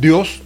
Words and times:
Dios 0.00 0.42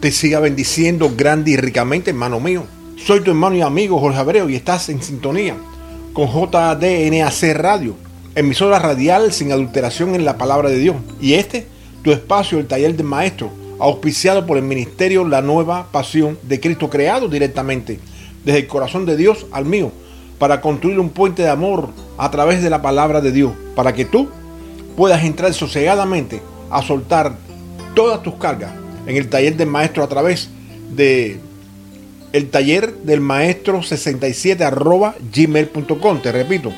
te 0.00 0.10
siga 0.10 0.40
bendiciendo 0.40 1.12
grande 1.14 1.50
y 1.50 1.56
ricamente, 1.58 2.10
hermano 2.10 2.40
mío. 2.40 2.64
Soy 2.96 3.20
tu 3.20 3.32
hermano 3.32 3.54
y 3.54 3.60
amigo 3.60 4.00
Jorge 4.00 4.18
Abreu 4.18 4.48
y 4.48 4.56
estás 4.56 4.88
en 4.88 5.02
sintonía 5.02 5.56
con 6.14 6.28
JDNAC 6.28 7.54
Radio, 7.54 7.96
emisora 8.34 8.78
radial 8.78 9.30
sin 9.30 9.52
adulteración 9.52 10.14
en 10.14 10.24
la 10.24 10.38
palabra 10.38 10.70
de 10.70 10.78
Dios. 10.78 10.96
Y 11.20 11.34
este, 11.34 11.66
tu 12.02 12.12
espacio, 12.12 12.58
el 12.58 12.66
taller 12.66 12.96
del 12.96 13.04
maestro, 13.04 13.50
auspiciado 13.78 14.46
por 14.46 14.56
el 14.56 14.62
ministerio 14.62 15.28
La 15.28 15.42
Nueva 15.42 15.88
Pasión 15.92 16.38
de 16.42 16.58
Cristo, 16.58 16.88
creado 16.88 17.28
directamente 17.28 18.00
desde 18.42 18.60
el 18.60 18.66
corazón 18.66 19.04
de 19.04 19.18
Dios 19.18 19.44
al 19.52 19.66
mío, 19.66 19.92
para 20.38 20.62
construir 20.62 20.98
un 20.98 21.10
puente 21.10 21.42
de 21.42 21.50
amor 21.50 21.90
a 22.16 22.30
través 22.30 22.62
de 22.62 22.70
la 22.70 22.80
palabra 22.80 23.20
de 23.20 23.32
Dios, 23.32 23.52
para 23.76 23.92
que 23.92 24.06
tú 24.06 24.30
puedas 24.96 25.24
entrar 25.24 25.52
sosegadamente 25.52 26.40
a 26.70 26.80
soltar 26.80 27.36
todas 27.94 28.22
tus 28.22 28.36
cargas 28.36 28.83
en 29.06 29.16
el 29.16 29.28
taller 29.28 29.56
del 29.56 29.68
maestro 29.68 30.02
a 30.02 30.08
través 30.08 30.48
de 30.94 31.38
el 32.32 32.50
taller 32.50 32.94
del 33.04 33.20
maestro 33.20 33.82
67 33.82 34.64
arroba 34.64 35.14
gmail.com. 35.32 36.20
Te 36.20 36.32
repito, 36.32 36.72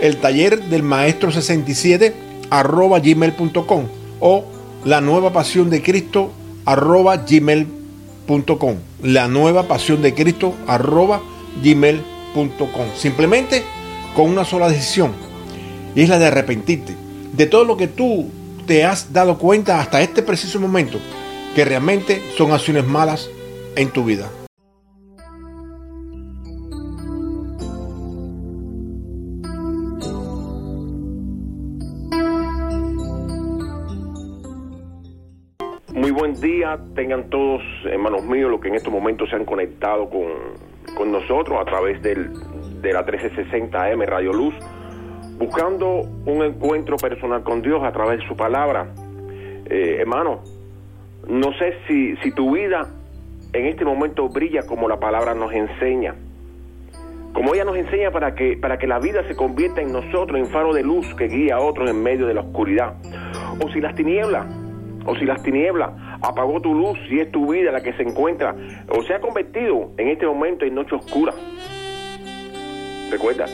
el 0.00 0.16
taller 0.16 0.62
del 0.64 0.82
maestro 0.82 1.30
67 1.30 2.14
arroba 2.50 3.00
gmail.com 3.00 3.84
o 4.20 4.44
la 4.84 5.00
nueva 5.00 5.32
pasión 5.32 5.68
de 5.70 5.82
Cristo 5.82 6.32
arroba 6.64 7.18
gmail.com. 7.18 8.76
La 9.02 9.28
nueva 9.28 9.68
pasión 9.68 10.00
de 10.00 10.14
Cristo 10.14 10.54
arroba 10.66 11.20
gmail.com. 11.62 12.86
Simplemente 12.96 13.62
con 14.14 14.30
una 14.30 14.44
sola 14.44 14.68
decisión 14.68 15.12
y 15.94 16.02
es 16.02 16.08
la 16.08 16.18
de 16.18 16.26
arrepentirte 16.26 16.94
de 17.32 17.46
todo 17.46 17.64
lo 17.64 17.76
que 17.76 17.88
tú 17.88 18.30
te 18.66 18.84
has 18.84 19.12
dado 19.12 19.38
cuenta 19.38 19.80
hasta 19.80 20.00
este 20.00 20.22
preciso 20.22 20.58
momento 20.60 20.98
que 21.54 21.64
realmente 21.64 22.20
son 22.36 22.50
acciones 22.50 22.84
malas 22.84 23.30
en 23.76 23.90
tu 23.90 24.04
vida. 24.04 24.28
Muy 35.94 36.10
buen 36.10 36.34
día, 36.40 36.78
tengan 36.96 37.30
todos, 37.30 37.62
hermanos 37.84 38.24
míos, 38.24 38.50
los 38.50 38.60
que 38.60 38.68
en 38.68 38.74
estos 38.74 38.92
momentos 38.92 39.30
se 39.30 39.36
han 39.36 39.44
conectado 39.44 40.10
con, 40.10 40.24
con 40.96 41.12
nosotros 41.12 41.56
a 41.60 41.64
través 41.64 42.02
del, 42.02 42.32
de 42.82 42.92
la 42.92 43.06
1360M 43.06 44.04
Radio 44.06 44.32
Luz, 44.32 44.54
buscando 45.38 46.00
un 46.26 46.42
encuentro 46.42 46.96
personal 46.96 47.44
con 47.44 47.62
Dios 47.62 47.82
a 47.84 47.92
través 47.92 48.18
de 48.18 48.26
su 48.26 48.36
palabra. 48.36 48.92
Eh, 49.66 49.98
hermano, 50.00 50.42
no 51.28 51.52
sé 51.54 51.74
si, 51.86 52.16
si 52.16 52.32
tu 52.32 52.54
vida 52.54 52.88
en 53.52 53.66
este 53.66 53.84
momento 53.84 54.28
brilla 54.28 54.62
como 54.66 54.88
la 54.88 54.98
palabra 54.98 55.34
nos 55.34 55.52
enseña. 55.52 56.14
Como 57.32 57.54
ella 57.54 57.64
nos 57.64 57.76
enseña 57.76 58.10
para 58.10 58.34
que, 58.34 58.56
para 58.56 58.78
que 58.78 58.86
la 58.86 58.98
vida 58.98 59.26
se 59.26 59.34
convierta 59.34 59.80
en 59.80 59.92
nosotros 59.92 60.38
en 60.38 60.46
faro 60.46 60.72
de 60.72 60.82
luz 60.82 61.06
que 61.16 61.26
guía 61.26 61.56
a 61.56 61.60
otros 61.60 61.90
en 61.90 62.02
medio 62.02 62.26
de 62.26 62.34
la 62.34 62.42
oscuridad. 62.42 62.94
O 63.60 63.70
si 63.70 63.80
las 63.80 63.94
tinieblas, 63.94 64.46
o 65.04 65.16
si 65.16 65.24
las 65.24 65.42
tinieblas 65.42 65.90
apagó 66.22 66.60
tu 66.60 66.74
luz 66.74 66.98
y 67.10 67.20
es 67.20 67.30
tu 67.32 67.52
vida 67.52 67.72
la 67.72 67.82
que 67.82 67.92
se 67.94 68.02
encuentra, 68.02 68.54
o 68.88 69.02
se 69.02 69.14
ha 69.14 69.20
convertido 69.20 69.90
en 69.98 70.08
este 70.08 70.26
momento 70.26 70.64
en 70.64 70.74
noche 70.74 70.94
oscura. 70.94 71.32
Recuerda, 73.10 73.46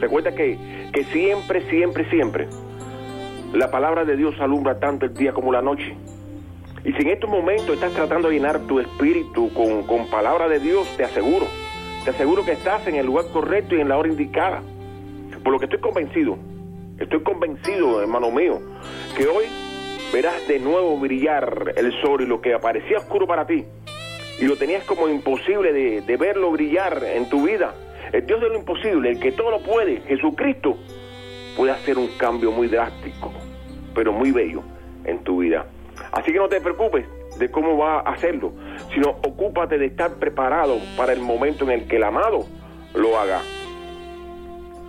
recuerda 0.00 0.32
que, 0.32 0.56
que 0.92 1.04
siempre, 1.04 1.62
siempre, 1.68 2.08
siempre 2.10 2.48
la 3.52 3.70
palabra 3.70 4.04
de 4.04 4.16
Dios 4.16 4.34
alumbra 4.40 4.78
tanto 4.78 5.06
el 5.06 5.14
día 5.14 5.32
como 5.32 5.52
la 5.52 5.62
noche. 5.62 5.96
Y 6.86 6.92
si 6.92 7.02
en 7.02 7.08
estos 7.08 7.28
momentos 7.28 7.74
estás 7.74 7.92
tratando 7.94 8.28
de 8.28 8.34
llenar 8.34 8.60
tu 8.60 8.78
espíritu 8.78 9.52
con, 9.52 9.82
con 9.88 10.06
palabra 10.06 10.48
de 10.48 10.60
Dios, 10.60 10.86
te 10.96 11.02
aseguro, 11.02 11.48
te 12.04 12.10
aseguro 12.10 12.44
que 12.44 12.52
estás 12.52 12.86
en 12.86 12.94
el 12.94 13.06
lugar 13.06 13.24
correcto 13.32 13.74
y 13.74 13.80
en 13.80 13.88
la 13.88 13.98
hora 13.98 14.08
indicada. 14.08 14.62
Por 15.42 15.52
lo 15.52 15.58
que 15.58 15.64
estoy 15.64 15.80
convencido, 15.80 16.38
estoy 17.00 17.24
convencido, 17.24 18.00
hermano 18.00 18.30
mío, 18.30 18.60
que 19.16 19.26
hoy 19.26 19.46
verás 20.12 20.46
de 20.46 20.60
nuevo 20.60 20.96
brillar 20.96 21.72
el 21.74 21.92
sol 22.02 22.22
y 22.22 22.26
lo 22.26 22.40
que 22.40 22.56
parecía 22.60 22.98
oscuro 22.98 23.26
para 23.26 23.48
ti 23.48 23.64
y 24.38 24.44
lo 24.44 24.56
tenías 24.56 24.84
como 24.84 25.08
imposible 25.08 25.72
de 25.72 26.16
verlo 26.16 26.52
brillar 26.52 27.02
en 27.02 27.28
tu 27.28 27.48
vida. 27.48 27.74
El 28.12 28.24
Dios 28.26 28.40
de 28.40 28.48
lo 28.48 28.58
imposible, 28.58 29.10
el 29.10 29.18
que 29.18 29.32
todo 29.32 29.50
lo 29.50 29.60
puede, 29.60 30.02
Jesucristo, 30.02 30.76
puede 31.56 31.72
hacer 31.72 31.98
un 31.98 32.06
cambio 32.16 32.52
muy 32.52 32.68
drástico, 32.68 33.32
pero 33.92 34.12
muy 34.12 34.30
bello 34.30 34.62
en 35.04 35.24
tu 35.24 35.38
vida. 35.38 35.66
Así 36.16 36.32
que 36.32 36.38
no 36.38 36.48
te 36.48 36.62
preocupes 36.62 37.04
de 37.38 37.50
cómo 37.50 37.76
va 37.76 37.96
a 37.96 38.12
hacerlo, 38.12 38.54
sino 38.94 39.10
ocúpate 39.10 39.76
de 39.76 39.84
estar 39.84 40.14
preparado 40.14 40.78
para 40.96 41.12
el 41.12 41.20
momento 41.20 41.64
en 41.64 41.72
el 41.72 41.86
que 41.86 41.96
el 41.96 42.04
amado 42.04 42.46
lo 42.94 43.18
haga. 43.18 43.42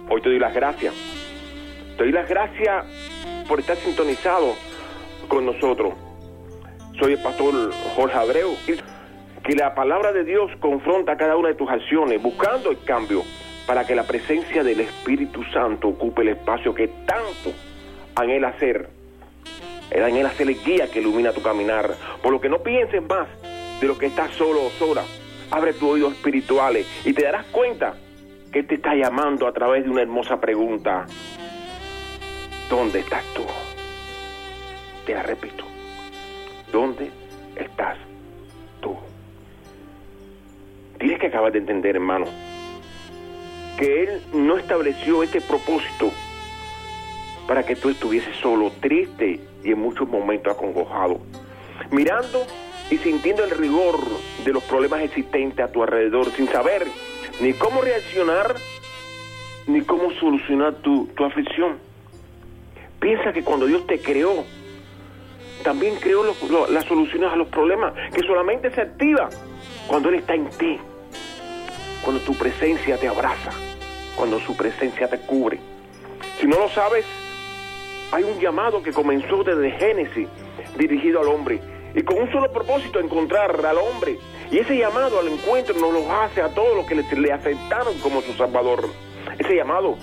Hoy 0.09 0.21
te 0.21 0.29
doy 0.29 0.39
las 0.39 0.53
gracias. 0.53 0.93
Te 1.97 2.03
doy 2.05 2.13
las 2.13 2.29
gracias 2.29 2.85
por 3.45 3.59
estar 3.59 3.75
sintonizado 3.75 4.53
con 5.27 5.45
nosotros. 5.45 5.95
Soy 6.97 7.13
el 7.13 7.21
pastor 7.21 7.73
Jorge 7.97 8.17
Abreu. 8.17 8.55
Que 9.43 9.53
la 9.53 9.75
palabra 9.75 10.13
de 10.13 10.23
Dios 10.23 10.49
confronta 10.61 11.17
cada 11.17 11.35
una 11.35 11.49
de 11.49 11.55
tus 11.55 11.69
acciones, 11.69 12.21
buscando 12.21 12.71
el 12.71 12.81
cambio 12.85 13.23
para 13.65 13.85
que 13.85 13.95
la 13.95 14.03
presencia 14.03 14.63
del 14.63 14.79
Espíritu 14.79 15.43
Santo 15.51 15.89
ocupe 15.89 16.21
el 16.21 16.29
espacio 16.29 16.73
que 16.73 16.87
tanto 16.87 17.51
anhela 18.15 18.47
hacer 18.47 18.96
era 19.89 20.09
en 20.09 20.17
Él 20.17 20.25
hacer 20.25 20.47
el 20.47 20.63
guía 20.63 20.89
que 20.91 20.99
ilumina 20.99 21.31
tu 21.31 21.41
caminar. 21.41 21.95
Por 22.21 22.31
lo 22.31 22.41
que 22.41 22.49
no 22.49 22.59
pienses 22.59 23.01
más 23.03 23.27
de 23.79 23.87
lo 23.87 23.97
que 23.97 24.07
estás 24.07 24.31
solo 24.31 24.65
o 24.65 24.69
sola. 24.71 25.03
Abre 25.51 25.73
tus 25.73 25.83
oídos 25.83 26.13
espirituales 26.13 26.85
y 27.05 27.13
te 27.13 27.23
darás 27.23 27.45
cuenta 27.47 27.95
que 28.51 28.63
te 28.63 28.75
está 28.75 28.95
llamando 28.95 29.47
a 29.47 29.53
través 29.53 29.85
de 29.85 29.89
una 29.89 30.01
hermosa 30.01 30.39
pregunta. 30.39 31.05
¿Dónde 32.69 32.99
estás 32.99 33.23
tú? 33.33 33.43
Te 35.05 35.13
la 35.13 35.23
repito. 35.23 35.63
¿Dónde 36.71 37.09
estás 37.55 37.97
tú? 38.81 38.97
Tienes 40.99 41.19
que 41.19 41.27
acabar 41.27 41.51
de 41.51 41.59
entender, 41.59 41.95
hermano, 41.95 42.25
que 43.77 44.03
Él 44.03 44.21
no 44.33 44.57
estableció 44.57 45.23
este 45.23 45.39
propósito 45.39 46.11
para 47.47 47.63
que 47.63 47.77
tú 47.77 47.89
estuvieses 47.89 48.35
solo, 48.37 48.71
triste 48.81 49.39
y 49.67 49.71
en 49.71 49.79
muchos 49.79 50.07
momentos 50.07 50.55
acongojado, 50.55 51.19
mirando 51.91 52.47
y 52.89 52.97
sintiendo 52.99 53.43
el 53.43 53.51
rigor 53.51 53.99
de 54.45 54.53
los 54.53 54.63
problemas 54.63 55.01
existentes 55.01 55.59
a 55.59 55.69
tu 55.69 55.83
alrededor, 55.83 56.31
sin 56.31 56.47
saber 56.47 56.87
ni 57.41 57.51
cómo 57.51 57.81
reaccionar 57.81 58.55
ni 59.67 59.81
cómo 59.81 60.13
solucionar 60.13 60.75
tu, 60.75 61.07
tu 61.07 61.25
aflicción. 61.25 61.79
Piensa 63.01 63.33
que 63.33 63.43
cuando 63.43 63.65
Dios 63.65 63.85
te 63.85 63.99
creó, 63.99 64.45
también 65.63 65.97
creó 65.97 66.23
las 66.69 66.85
soluciones 66.85 67.29
a 67.29 67.35
los 67.35 67.49
problemas, 67.49 67.91
que 68.13 68.21
solamente 68.21 68.71
se 68.71 68.79
activa 68.79 69.29
cuando 69.87 70.07
Él 70.07 70.15
está 70.15 70.33
en 70.33 70.49
ti, 70.51 70.79
cuando 72.01 72.21
tu 72.21 72.33
presencia 72.35 72.97
te 72.97 73.09
abraza, 73.09 73.51
cuando 74.15 74.39
su 74.39 74.55
presencia 74.55 75.09
te 75.09 75.19
cubre. 75.19 75.59
Si 76.39 76.47
no 76.47 76.57
lo 76.57 76.69
sabes, 76.69 77.03
hay 78.11 78.23
un 78.23 78.39
llamado 78.39 78.81
que 78.81 78.93
comenzó 78.93 79.43
desde 79.43 79.71
Génesis 79.71 80.27
dirigido 80.77 81.21
al 81.21 81.27
hombre 81.27 81.59
y 81.93 82.03
con 82.03 82.19
un 82.21 82.31
solo 82.31 82.51
propósito, 82.51 82.99
encontrar 82.99 83.65
al 83.65 83.77
hombre. 83.77 84.19
Y 84.51 84.59
ese 84.59 84.77
llamado 84.77 85.19
al 85.19 85.27
encuentro 85.27 85.75
nos 85.79 85.91
lo 85.91 86.11
hace 86.11 86.41
a 86.41 86.53
todos 86.53 86.75
los 86.75 86.85
que 86.85 86.95
le, 86.95 87.31
aceptaron 87.31 87.97
como 87.99 88.21
su 88.21 88.33
Salvador. 88.33 88.87
Ese 89.39 89.55
llamado, 89.55 89.97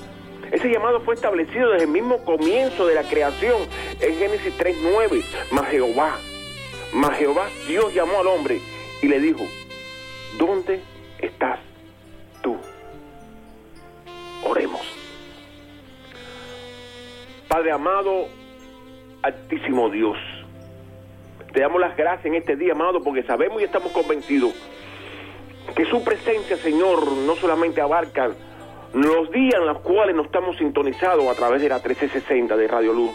ese 0.51 0.71
llamado 0.71 1.01
fue 1.01 1.15
establecido 1.15 1.71
desde 1.71 1.85
el 1.85 1.91
mismo 1.91 2.25
comienzo 2.25 2.87
de 2.87 2.95
la 2.95 3.05
creación 3.05 3.63
en 4.01 4.17
Génesis 4.17 4.53
3.9. 4.59 5.25
Mas 5.53 5.69
Jehová, 5.69 6.17
mas 6.93 7.17
Jehová, 7.17 7.47
Dios 7.69 7.95
llamó 7.95 8.19
al 8.21 8.27
hombre 8.27 8.61
y 9.01 9.07
le 9.07 9.21
dijo, 9.21 9.45
¿dónde 10.37 10.81
estás 11.21 11.61
tú? 12.43 12.57
Oremos. 14.45 14.94
Padre 17.49 17.73
amado, 17.73 18.27
altísimo 19.23 19.91
Dios, 19.91 20.17
Te 21.53 21.61
damos 21.61 21.81
las 21.81 21.97
gracias 21.97 22.27
en 22.27 22.35
este 22.35 22.57
día, 22.57 22.73
amado, 22.73 23.03
porque 23.03 23.23
sabemos 23.23 23.61
y 23.61 23.65
estamos 23.65 23.93
convencidos 23.93 24.55
que 25.75 25.85
su 25.87 26.05
presencia, 26.05 26.57
Señor, 26.57 27.11
no 27.13 27.35
solamente 27.37 27.81
abarca 27.81 28.31
los 28.93 29.31
días 29.31 29.55
en 29.61 29.67
los 29.67 29.81
cuales 29.81 30.15
nos 30.15 30.27
estamos 30.27 30.57
sintonizados 30.57 31.27
a 31.27 31.35
través 31.35 31.61
de 31.63 31.69
la 31.69 31.77
1360 31.77 32.57
de 32.57 32.69
Radio 32.69 32.93
Luz, 32.93 33.11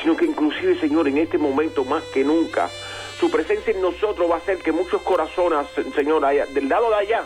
sino 0.00 0.16
que 0.16 0.26
inclusive, 0.26 0.76
Señor, 0.76 1.08
en 1.08 1.18
este 1.18 1.38
momento 1.38 1.84
más 1.84 2.04
que 2.12 2.24
nunca, 2.24 2.68
su 3.18 3.30
presencia 3.30 3.72
en 3.72 3.82
nosotros 3.82 4.30
va 4.30 4.36
a 4.36 4.38
hacer 4.38 4.58
que 4.58 4.70
muchos 4.72 5.02
corazones, 5.02 5.66
Señor, 5.94 6.24
del 6.52 6.68
lado 6.68 6.90
de 6.90 6.96
allá, 6.96 7.24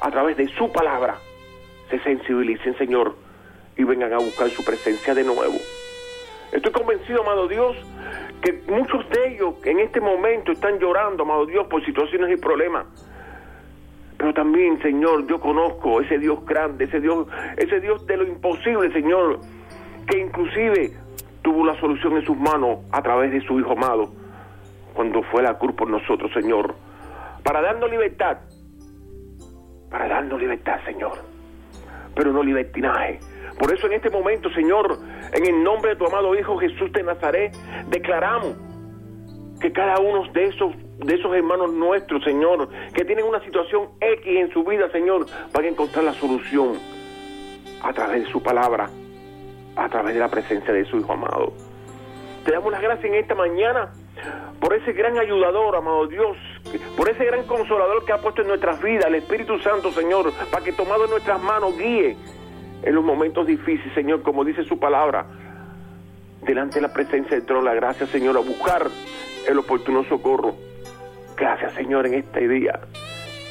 a 0.00 0.10
través 0.10 0.36
de 0.36 0.48
su 0.48 0.72
palabra, 0.72 1.18
se 1.90 1.98
sensibilicen, 2.00 2.76
Señor, 2.78 3.14
y 3.80 3.84
vengan 3.84 4.12
a 4.12 4.18
buscar 4.18 4.50
su 4.50 4.62
presencia 4.62 5.14
de 5.14 5.24
nuevo. 5.24 5.56
Estoy 6.52 6.70
convencido, 6.70 7.22
amado 7.22 7.48
Dios, 7.48 7.76
que 8.42 8.62
muchos 8.68 9.08
de 9.08 9.34
ellos 9.34 9.54
en 9.64 9.80
este 9.80 10.00
momento 10.00 10.52
están 10.52 10.78
llorando, 10.78 11.22
amado 11.22 11.46
Dios, 11.46 11.66
por 11.68 11.82
situaciones 11.84 12.30
y 12.30 12.36
problemas. 12.36 12.86
Pero 14.18 14.34
también, 14.34 14.80
Señor, 14.82 15.26
yo 15.26 15.40
conozco 15.40 16.02
ese 16.02 16.18
Dios 16.18 16.44
grande, 16.44 16.84
ese 16.84 17.00
Dios, 17.00 17.26
ese 17.56 17.80
Dios 17.80 18.06
de 18.06 18.18
lo 18.18 18.26
imposible, 18.26 18.92
Señor, 18.92 19.40
que 20.06 20.18
inclusive 20.18 20.92
tuvo 21.40 21.64
la 21.64 21.78
solución 21.80 22.18
en 22.18 22.26
sus 22.26 22.36
manos 22.36 22.80
a 22.92 23.00
través 23.00 23.32
de 23.32 23.40
su 23.46 23.58
Hijo 23.58 23.72
amado, 23.72 24.12
cuando 24.92 25.22
fue 25.22 25.40
a 25.40 25.44
la 25.44 25.58
cruz 25.58 25.74
por 25.74 25.88
nosotros, 25.88 26.30
Señor, 26.34 26.74
para 27.42 27.62
darnos 27.62 27.90
libertad, 27.90 28.40
para 29.88 30.06
darnos 30.06 30.38
libertad, 30.38 30.80
Señor, 30.84 31.12
pero 32.14 32.30
no 32.30 32.42
libertinaje. 32.42 33.20
Por 33.58 33.72
eso 33.72 33.86
en 33.86 33.94
este 33.94 34.10
momento, 34.10 34.50
Señor, 34.50 34.98
en 35.32 35.46
el 35.46 35.62
nombre 35.62 35.90
de 35.90 35.96
tu 35.96 36.06
amado 36.06 36.34
Hijo 36.34 36.56
Jesús 36.58 36.92
de 36.92 37.02
Nazaret, 37.02 37.54
declaramos 37.88 38.56
que 39.60 39.72
cada 39.72 40.00
uno 40.00 40.30
de 40.32 40.44
esos 40.44 40.74
de 40.98 41.14
esos 41.14 41.34
hermanos 41.34 41.72
nuestros, 41.72 42.22
Señor, 42.24 42.68
que 42.92 43.04
tienen 43.04 43.24
una 43.24 43.42
situación 43.42 43.88
X 44.00 44.26
en 44.26 44.52
su 44.52 44.64
vida, 44.64 44.90
Señor, 44.90 45.26
van 45.52 45.64
a 45.64 45.68
encontrar 45.68 46.04
la 46.04 46.12
solución 46.12 46.78
a 47.82 47.92
través 47.92 48.24
de 48.24 48.30
su 48.30 48.42
palabra, 48.42 48.90
a 49.76 49.88
través 49.88 50.14
de 50.14 50.20
la 50.20 50.28
presencia 50.28 50.74
de 50.74 50.84
su 50.84 50.98
Hijo 50.98 51.12
amado. 51.12 51.52
Te 52.44 52.52
damos 52.52 52.72
las 52.72 52.82
gracias 52.82 53.04
en 53.06 53.14
esta 53.14 53.34
mañana 53.34 53.92
por 54.60 54.74
ese 54.74 54.92
gran 54.92 55.18
ayudador, 55.18 55.76
amado 55.76 56.06
Dios, 56.06 56.36
por 56.96 57.08
ese 57.08 57.24
gran 57.24 57.46
consolador 57.46 58.04
que 58.04 58.12
ha 58.12 58.18
puesto 58.18 58.42
en 58.42 58.48
nuestras 58.48 58.82
vidas, 58.82 59.06
el 59.06 59.16
Espíritu 59.16 59.58
Santo, 59.60 59.90
Señor, 59.92 60.32
para 60.50 60.64
que 60.64 60.72
tomado 60.72 61.04
en 61.04 61.10
nuestras 61.10 61.42
manos 61.42 61.76
guíe 61.78 62.16
en 62.82 62.94
los 62.94 63.04
momentos 63.04 63.46
difíciles, 63.46 63.94
Señor, 63.94 64.22
como 64.22 64.44
dice 64.44 64.64
su 64.64 64.78
palabra, 64.78 65.26
delante 66.42 66.76
de 66.76 66.82
la 66.82 66.92
presencia 66.92 67.36
del 67.36 67.44
trono, 67.44 67.62
la 67.62 67.74
gracia, 67.74 68.06
Señor, 68.06 68.36
a 68.36 68.40
buscar 68.40 68.88
el 69.48 69.58
oportuno 69.58 70.04
socorro. 70.04 70.54
Gracias, 71.36 71.74
Señor, 71.74 72.06
en 72.06 72.14
este 72.14 72.48
día. 72.48 72.80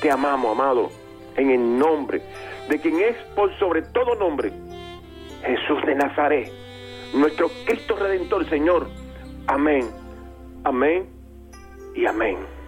Te 0.02 0.12
amamos, 0.12 0.52
amado, 0.52 0.90
en 1.36 1.52
el 1.52 1.78
nombre 1.78 2.22
de 2.70 2.80
quien 2.80 3.00
es 3.00 3.16
por 3.36 3.54
sobre 3.58 3.82
todo 3.82 4.16
nombre, 4.16 4.52
Jesús 5.44 5.84
de 5.86 5.96
Nazaret, 5.96 6.52
nuestro 7.14 7.50
Cristo 7.66 7.96
Redentor, 7.96 8.48
Señor. 8.50 8.88
Amén, 9.48 9.90
amén 10.64 11.10
y 11.96 12.06
amén. 12.06 12.59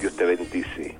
Dios 0.00 0.16
te 0.16 0.24
bendice. 0.24 0.96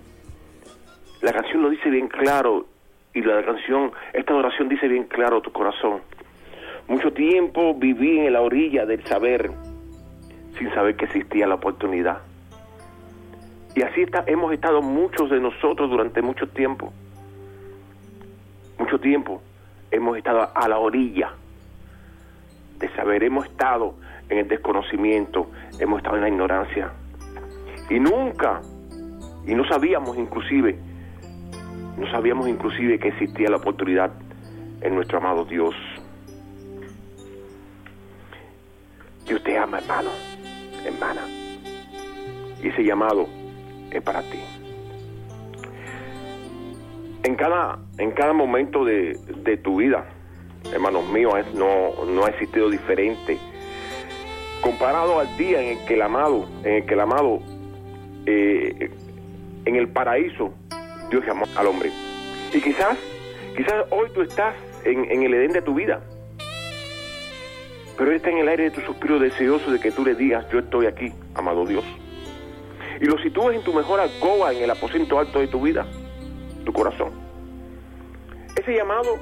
La 1.21 1.33
canción 1.33 1.63
lo 1.63 1.71
dice 1.71 1.91
bien 1.91 2.07
claro 2.07 2.65
y 3.13 3.21
la 3.23 3.45
canción, 3.45 3.91
esta 4.13 4.35
oración 4.35 4.69
dice 4.69 4.87
bien 4.87 5.05
claro 5.05 5.41
tu 5.41 5.51
corazón. 5.51 6.01
Mucho 6.87 7.13
tiempo 7.13 7.75
viví 7.75 8.21
en 8.21 8.35
la 8.35 8.41
orilla 8.41 8.87
del 8.87 9.05
saber, 9.07 9.51
sin 10.57 10.73
saber 10.75 10.95
que 10.95 11.07
existía 11.07 11.49
la 11.49 11.57
oportunidad. 11.57 12.19
Y 13.75 13.83
así 13.83 14.03
está, 14.03 14.23
hemos 14.29 14.53
estado 14.53 14.81
muchos 14.81 15.29
de 15.29 15.41
nosotros 15.41 15.91
durante 15.91 16.23
mucho 16.23 16.49
tiempo. 16.49 16.93
Mucho 18.79 19.01
tiempo 19.01 19.43
hemos 19.91 20.17
estado 20.17 20.53
a 20.55 20.69
la 20.69 20.79
orilla 20.79 21.33
de 22.79 22.89
saber, 22.91 23.25
hemos 23.25 23.47
estado 23.47 23.97
en 24.29 24.39
el 24.39 24.47
desconocimiento, 24.47 25.51
hemos 25.81 25.99
estado 25.99 26.15
en 26.15 26.23
la 26.23 26.29
ignorancia. 26.29 26.93
Y 27.91 28.01
nunca, 28.01 28.61
y 29.47 29.55
no 29.55 29.67
sabíamos 29.69 30.17
inclusive, 30.17 30.79
no 31.99 32.11
sabíamos 32.11 32.49
inclusive 32.49 32.99
que 32.99 33.09
existía 33.09 33.49
la 33.49 33.57
oportunidad 33.57 34.11
en 34.81 34.95
nuestro 34.95 35.19
amado 35.19 35.45
Dios. 35.45 35.75
Dios 39.27 39.43
te 39.43 39.57
ama, 39.57 39.79
hermano, 39.79 40.11
hermana. 40.85 41.23
Y 42.63 42.69
ese 42.69 42.85
llamado 42.85 43.27
es 43.91 44.03
para 44.03 44.23
ti. 44.23 44.41
En 47.23 47.37
cada, 47.37 47.79
en 47.99 48.11
cada 48.11 48.33
momento 48.33 48.85
de, 48.85 49.59
tu 49.63 49.77
vida, 49.77 50.05
hermanos 50.73 51.09
míos, 51.09 51.35
no, 51.55 52.05
no 52.05 52.25
ha 52.25 52.29
existido 52.29 52.69
diferente. 52.69 53.39
Comparado 54.61 55.21
al 55.21 55.37
día 55.37 55.63
en 55.63 55.79
el 55.79 55.85
que 55.87 55.95
el 55.95 56.03
amado, 56.03 56.47
en 56.65 56.75
el 56.75 56.87
que 56.87 56.95
el 56.95 57.01
amado, 57.01 57.41
eh, 58.27 58.91
en 59.65 59.77
el 59.77 59.89
paraíso, 59.89 60.53
Dios 61.11 61.25
llamó 61.27 61.47
al 61.57 61.67
hombre. 61.67 61.91
Y 62.53 62.61
quizás, 62.61 62.99
quizás 63.57 63.85
hoy 63.91 64.09
tú 64.15 64.23
estás 64.23 64.55
en, 64.85 65.23
el 65.23 65.35
Edén 65.35 65.53
de 65.53 65.63
tu 65.63 65.75
vida 65.75 66.01
pero 67.97 68.11
está 68.11 68.29
en 68.29 68.39
el 68.39 68.49
aire 68.49 68.65
de 68.65 68.71
tu 68.73 68.81
suspiro 68.81 69.21
deseoso 69.21 69.71
de 69.71 69.79
que 69.79 69.93
tú 69.93 70.05
le 70.05 70.17
digas, 70.17 70.45
yo 70.51 70.59
estoy 70.59 70.87
aquí, 70.87 71.13
amado 71.35 71.65
Dios. 71.65 71.85
Y 73.01 73.05
lo 73.05 73.17
sitúes 73.19 73.57
en 73.57 73.63
tu 73.63 73.73
mejor 73.73 74.01
alcoba, 74.01 74.53
en 74.53 74.65
el 74.65 74.71
aposento 74.71 75.17
alto 75.17 75.39
de 75.39 75.47
tu 75.47 75.61
vida, 75.61 75.87
tu 76.65 76.73
corazón. 76.73 77.13
Ese 78.57 78.75
llamado 78.75 79.17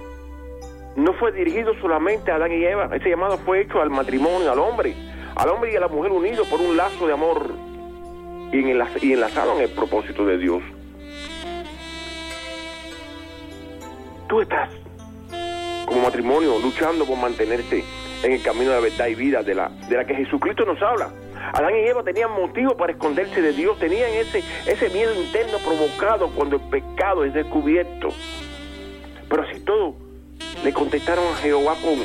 no 0.96 1.12
fue 1.14 1.32
dirigido 1.32 1.74
solamente 1.82 2.30
a 2.30 2.36
Adán 2.36 2.52
y 2.52 2.64
Eva, 2.64 2.88
ese 2.94 3.10
llamado 3.10 3.36
fue 3.38 3.60
hecho 3.60 3.82
al 3.82 3.90
matrimonio, 3.90 4.50
al 4.50 4.58
hombre, 4.58 4.94
al 5.36 5.50
hombre 5.50 5.72
y 5.72 5.76
a 5.76 5.80
la 5.80 5.88
mujer 5.88 6.10
unidos 6.10 6.48
por 6.48 6.60
un 6.60 6.74
lazo 6.74 7.06
de 7.06 7.12
amor 7.12 7.71
y, 8.52 8.58
en 8.58 8.68
y 8.68 9.12
el 9.12 9.70
propósito 9.70 10.26
de 10.26 10.38
Dios. 10.38 10.62
Tú 14.28 14.40
estás 14.40 14.70
como 15.86 16.02
matrimonio 16.02 16.58
luchando 16.58 17.04
por 17.04 17.18
mantenerte 17.18 17.84
en 18.22 18.32
el 18.32 18.42
camino 18.42 18.70
de 18.70 18.76
la 18.76 18.80
verdad 18.80 19.06
y 19.08 19.14
vida 19.14 19.42
de 19.42 19.54
la, 19.54 19.68
de 19.88 19.96
la 19.96 20.04
que 20.04 20.14
Jesucristo 20.14 20.64
nos 20.64 20.80
habla. 20.80 21.10
Adán 21.54 21.74
y 21.76 21.88
Eva 21.88 22.02
tenían 22.02 22.32
motivo 22.32 22.76
para 22.76 22.92
esconderse 22.92 23.42
de 23.42 23.52
Dios, 23.52 23.78
tenían 23.78 24.10
ese, 24.10 24.42
ese 24.66 24.88
miedo 24.90 25.14
interno 25.14 25.58
provocado 25.58 26.28
cuando 26.28 26.56
el 26.56 26.62
pecado 26.62 27.24
es 27.24 27.34
descubierto. 27.34 28.08
Pero 29.28 29.42
así 29.42 29.60
todo, 29.60 29.96
le 30.62 30.72
contestaron 30.72 31.26
a 31.26 31.36
Jehová 31.36 31.74
con, 31.82 31.96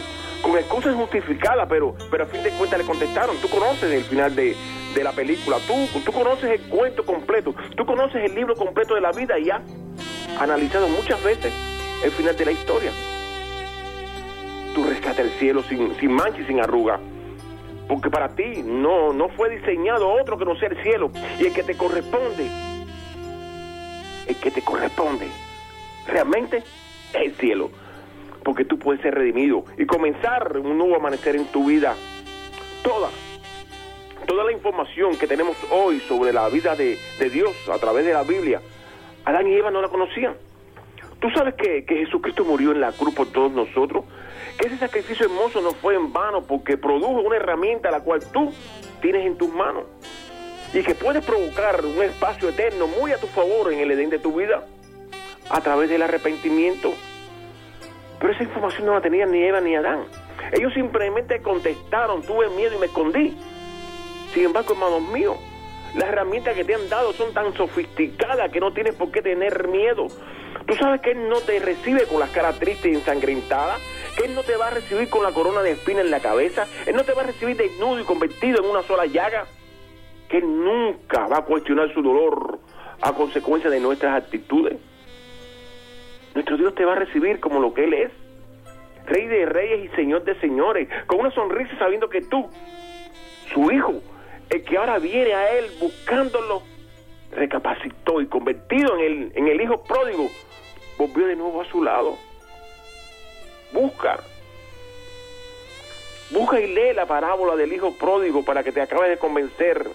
con 0.41 0.57
excusas 0.57 0.95
justificadas, 0.95 1.67
pero, 1.69 1.95
pero 2.09 2.23
a 2.23 2.27
fin 2.27 2.41
de 2.41 2.49
cuentas 2.51 2.79
le 2.79 2.85
contestaron. 2.85 3.37
Tú 3.37 3.47
conoces 3.47 3.91
el 3.91 4.03
final 4.03 4.35
de, 4.35 4.55
de 4.97 5.03
la 5.03 5.11
película, 5.13 5.57
tú, 5.67 5.87
tú 6.03 6.11
conoces 6.11 6.51
el 6.51 6.61
cuento 6.69 7.05
completo, 7.05 7.53
tú 7.75 7.85
conoces 7.85 8.23
el 8.23 8.35
libro 8.35 8.55
completo 8.55 8.95
de 8.95 9.01
la 9.01 9.11
vida 9.11 9.37
y 9.39 9.49
has 9.49 9.61
analizado 10.39 10.87
muchas 10.87 11.23
veces 11.23 11.53
el 12.03 12.11
final 12.11 12.35
de 12.35 12.45
la 12.45 12.51
historia 12.51 12.91
tú 14.77 14.83
rescata 14.83 15.23
el 15.23 15.31
cielo 15.39 15.63
sin, 15.63 15.95
sin 15.95 16.11
mancha 16.11 16.39
y 16.39 16.45
sin 16.45 16.59
arruga. 16.59 16.99
Porque 17.87 18.11
para 18.11 18.35
ti 18.35 18.61
no, 18.63 19.11
no 19.11 19.27
fue 19.29 19.49
diseñado 19.49 20.07
otro 20.07 20.37
que 20.37 20.45
no 20.45 20.55
sea 20.55 20.69
el 20.69 20.83
cielo. 20.83 21.09
Y 21.39 21.47
el 21.47 21.53
que 21.53 21.63
te 21.63 21.75
corresponde, 21.75 22.47
el 24.27 24.35
que 24.35 24.51
te 24.51 24.61
corresponde, 24.61 25.27
realmente 26.05 26.57
es 26.57 26.65
el 27.15 27.33
cielo. 27.37 27.71
Porque 28.43 28.65
tú 28.65 28.77
puedes 28.77 29.01
ser 29.01 29.15
redimido 29.15 29.65
y 29.79 29.87
comenzar 29.87 30.55
un 30.59 30.77
nuevo 30.77 30.95
amanecer 30.95 31.35
en 31.35 31.45
tu 31.45 31.65
vida. 31.65 31.95
Toda, 32.83 33.09
toda 34.27 34.43
la 34.43 34.51
información 34.51 35.17
que 35.17 35.25
tenemos 35.25 35.57
hoy 35.71 35.99
sobre 36.01 36.31
la 36.31 36.47
vida 36.49 36.75
de, 36.75 36.99
de 37.17 37.29
Dios 37.29 37.55
a 37.69 37.79
través 37.79 38.05
de 38.05 38.13
la 38.13 38.23
Biblia, 38.23 38.61
Adán 39.25 39.47
y 39.47 39.55
Eva 39.55 39.71
no 39.71 39.81
la 39.81 39.87
conocían. 39.87 40.35
Tú 41.19 41.31
sabes 41.31 41.55
que, 41.55 41.83
que 41.85 41.95
Jesucristo 42.05 42.45
murió 42.45 42.71
en 42.71 42.81
la 42.81 42.91
cruz 42.91 43.15
por 43.15 43.31
todos 43.31 43.51
nosotros, 43.51 44.05
que 44.59 44.67
ese 44.67 44.77
sacrificio 44.77 45.25
hermoso 45.25 45.61
no 45.61 45.71
fue 45.71 45.95
en 45.95 46.13
vano 46.13 46.43
porque 46.43 46.77
produjo 46.77 47.21
una 47.21 47.37
herramienta 47.37 47.89
la 47.89 48.01
cual 48.01 48.21
tú 48.31 48.53
tienes 49.01 49.25
en 49.25 49.37
tus 49.37 49.51
manos 49.51 49.85
y 50.73 50.83
que 50.83 50.93
puede 50.93 51.21
provocar 51.21 51.83
un 51.83 52.03
espacio 52.03 52.49
eterno 52.49 52.87
muy 52.87 53.11
a 53.11 53.17
tu 53.17 53.27
favor 53.27 53.71
en 53.71 53.79
el 53.79 53.91
Edén 53.91 54.09
de 54.09 54.19
tu 54.19 54.37
vida 54.37 54.63
a 55.49 55.61
través 55.61 55.89
del 55.89 56.01
arrepentimiento. 56.01 56.93
Pero 58.19 58.33
esa 58.33 58.43
información 58.43 58.85
no 58.85 58.93
la 58.93 59.01
tenían 59.01 59.31
ni 59.31 59.41
Eva 59.43 59.61
ni 59.61 59.75
Adán. 59.75 60.05
Ellos 60.51 60.73
simplemente 60.73 61.41
contestaron, 61.41 62.21
tuve 62.21 62.49
miedo 62.49 62.75
y 62.75 62.79
me 62.79 62.87
escondí. 62.87 63.37
Sin 64.37 64.45
embargo, 64.45 64.73
hermanos 64.73 65.01
míos, 65.01 65.35
las 65.95 66.09
herramientas 66.09 66.53
que 66.53 66.63
te 66.63 66.75
han 66.75 66.87
dado 66.89 67.11
son 67.13 67.33
tan 67.33 67.55
sofisticadas 67.55 68.51
que 68.51 68.59
no 68.59 68.71
tienes 68.71 68.93
por 68.93 69.09
qué 69.09 69.23
tener 69.23 69.67
miedo. 69.67 70.05
Tú 70.67 70.75
sabes 70.75 71.01
que 71.01 71.09
Él 71.13 71.27
no 71.27 71.41
te 71.41 71.57
recibe 71.57 72.03
con 72.03 72.19
las 72.19 72.29
caras 72.29 72.59
tristes 72.59 72.85
y 72.85 72.93
ensangrentadas, 72.93 73.81
que 74.15 74.25
Él 74.25 74.35
no 74.35 74.43
te 74.43 74.55
va 74.55 74.67
a 74.67 74.69
recibir 74.69 75.09
con 75.09 75.23
la 75.23 75.31
corona 75.31 75.63
de 75.63 75.71
espina 75.71 76.01
en 76.01 76.11
la 76.11 76.19
cabeza, 76.19 76.67
Él 76.85 76.95
no 76.95 77.03
te 77.03 77.13
va 77.13 77.23
a 77.23 77.25
recibir 77.25 77.57
desnudo 77.57 77.99
y 77.99 78.03
convertido 78.03 78.63
en 78.63 78.69
una 78.69 78.83
sola 78.83 79.07
llaga 79.07 79.47
que 80.29 80.39
nunca 80.39 81.25
va 81.25 81.39
a 81.39 81.41
cuestionar 81.45 81.91
su 81.95 82.03
dolor 82.03 82.59
a 83.01 83.13
consecuencia 83.13 83.71
de 83.71 83.79
nuestras 83.79 84.21
actitudes. 84.21 84.77
Nuestro 86.35 86.57
Dios 86.57 86.75
te 86.75 86.85
va 86.85 86.91
a 86.91 86.97
recibir 86.97 87.39
como 87.39 87.59
lo 87.59 87.73
que 87.73 87.85
Él 87.85 87.93
es, 87.95 88.11
Rey 89.07 89.25
de 89.25 89.47
reyes 89.47 89.91
y 89.91 89.95
Señor 89.95 90.25
de 90.25 90.39
señores, 90.39 90.87
con 91.07 91.21
una 91.21 91.31
sonrisa 91.31 91.75
sabiendo 91.79 92.07
que 92.07 92.21
tú, 92.21 92.47
su 93.51 93.71
Hijo, 93.71 94.03
el 94.49 94.63
que 94.63 94.77
ahora 94.77 94.99
viene 94.99 95.33
a 95.33 95.51
Él 95.57 95.65
buscándolo, 95.79 96.61
recapacitó 97.31 98.21
y 98.21 98.27
convertido 98.27 98.97
en 98.97 99.03
el, 99.03 99.31
en 99.35 99.47
el 99.47 99.61
Hijo 99.61 99.83
pródigo, 99.83 100.29
volvió 100.97 101.27
de 101.27 101.35
nuevo 101.35 101.61
a 101.61 101.65
su 101.65 101.83
lado. 101.83 102.17
Busca, 103.73 104.19
Busca 106.29 106.59
y 106.59 106.67
lee 106.67 106.93
la 106.93 107.05
parábola 107.05 107.55
del 107.55 107.71
hijo 107.71 107.93
pródigo 107.93 108.43
para 108.43 108.61
que 108.61 108.73
te 108.73 108.81
acabes 108.81 109.09
de 109.09 109.17
convencer 109.17 109.87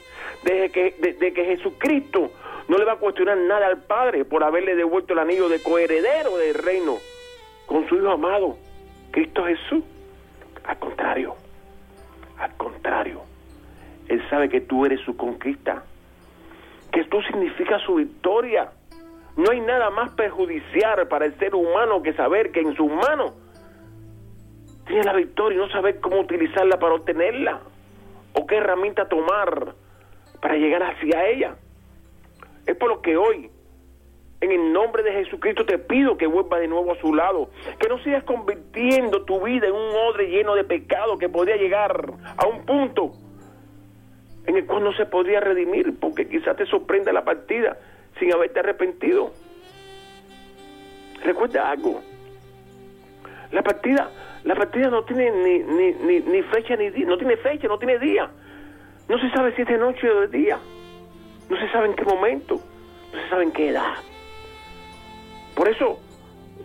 de 0.45 0.71
que, 0.71 0.95
de, 0.99 1.33
que 1.33 1.45
Jesucristo 1.45 2.33
no 2.69 2.79
le 2.79 2.85
va 2.85 2.93
a 2.93 2.97
cuestionar 2.97 3.37
nada 3.37 3.67
al 3.67 3.83
Padre 3.83 4.25
por 4.25 4.43
haberle 4.43 4.75
devuelto 4.75 5.13
el 5.13 5.19
anillo 5.19 5.49
de 5.51 5.63
coheredero 5.63 6.39
del 6.39 6.55
reino 6.55 6.99
con 7.67 7.87
su 7.89 7.97
hijo 7.97 8.11
amado, 8.11 8.57
Cristo 9.11 9.45
Jesús. 9.45 9.85
Al 10.65 10.79
contrario, 10.79 11.35
al 12.39 12.57
contrario, 12.57 13.23
Él 14.13 14.23
sabe 14.29 14.51
que 14.51 14.61
tú 14.61 14.85
eres 14.85 15.01
su 15.07 15.17
conquista, 15.17 15.85
que 16.93 17.03
tú 17.05 17.23
significas 17.23 17.81
su 17.81 17.95
victoria. 17.95 18.71
No 19.39 19.51
hay 19.51 19.63
nada 19.63 19.89
más 19.89 20.11
perjudicial 20.11 21.09
para 21.09 21.25
el 21.25 21.39
ser 21.39 21.55
humano 21.55 22.03
que 22.03 22.13
saber 22.13 22.53
que 22.53 22.61
en 22.61 22.77
sus 22.77 22.93
manos 22.93 23.33
tiene 24.87 25.05
la 25.05 25.15
victoria 25.15 25.57
y 25.57 25.61
no 25.63 25.71
saber 25.71 25.99
cómo 26.01 26.21
utilizarla 26.21 26.79
para 26.79 26.93
obtenerla 26.93 27.61
o 28.35 28.47
qué 28.47 28.57
herramienta 28.57 29.09
tomar 29.09 29.73
para 30.43 30.57
llegar 30.57 30.83
hacia 30.83 31.27
ella. 31.31 31.57
Es 32.67 32.77
por 32.77 32.91
lo 32.91 33.01
que 33.01 33.17
hoy, 33.17 33.51
en 34.43 34.53
el 34.53 34.75
nombre 34.75 35.03
de 35.05 35.13
Jesucristo, 35.25 35.65
te 35.65 35.79
pido 35.79 36.19
que 36.19 36.27
vuelvas 36.27 36.61
de 36.61 36.69
nuevo 36.69 36.93
a 36.93 37.01
su 37.01 37.15
lado, 37.15 37.49
que 37.79 37.89
no 37.89 37.97
sigas 38.03 38.25
convirtiendo 38.25 39.25
tu 39.25 39.41
vida 39.41 39.69
en 39.69 39.73
un 39.73 39.97
odre 40.11 40.29
lleno 40.29 40.55
de 40.55 40.65
pecado 40.65 41.17
que 41.17 41.31
podría 41.31 41.57
llegar 41.57 42.13
a 42.37 42.47
un 42.47 42.67
punto 42.67 43.13
en 44.47 44.57
el 44.57 44.67
cual 44.67 44.85
no 44.85 44.93
se 44.95 45.07
podría 45.07 45.41
redimir, 45.41 45.99
porque 45.99 46.29
quizás 46.29 46.57
te 46.57 46.67
sorprenda 46.67 47.13
la 47.13 47.25
partida 47.25 47.77
sin 48.19 48.33
haberte 48.33 48.61
arrepentido. 48.61 49.33
Recuerda 51.25 51.71
algo, 51.71 52.03
la 53.53 53.63
partida 53.63 54.11
la 54.45 54.57
partida 54.57 54.89
no 54.89 55.05
tiene 55.05 55.31
ni, 55.31 55.59
ni, 55.61 56.21
ni, 56.21 56.43
fecha 56.43 56.75
ni 56.77 56.91
día, 56.91 57.07
no 57.07 57.17
tiene 57.17 57.37
fecha, 57.37 57.69
no 57.69 57.79
tiene 57.79 57.99
día. 57.99 58.29
No 59.09 59.19
se 59.19 59.31
sabe 59.31 59.55
si 59.55 59.63
es 59.63 59.69
de 59.69 59.79
noche 59.79 60.09
o 60.11 60.23
de 60.23 60.29
día. 60.29 60.59
No 61.49 61.57
se 61.57 61.71
sabe 61.71 61.87
en 61.87 61.95
qué 61.95 62.05
momento, 62.05 62.61
no 63.13 63.21
se 63.21 63.29
sabe 63.29 63.45
en 63.45 63.53
qué 63.53 63.69
edad. 63.69 63.95
Por 65.55 65.69
eso, 65.69 66.01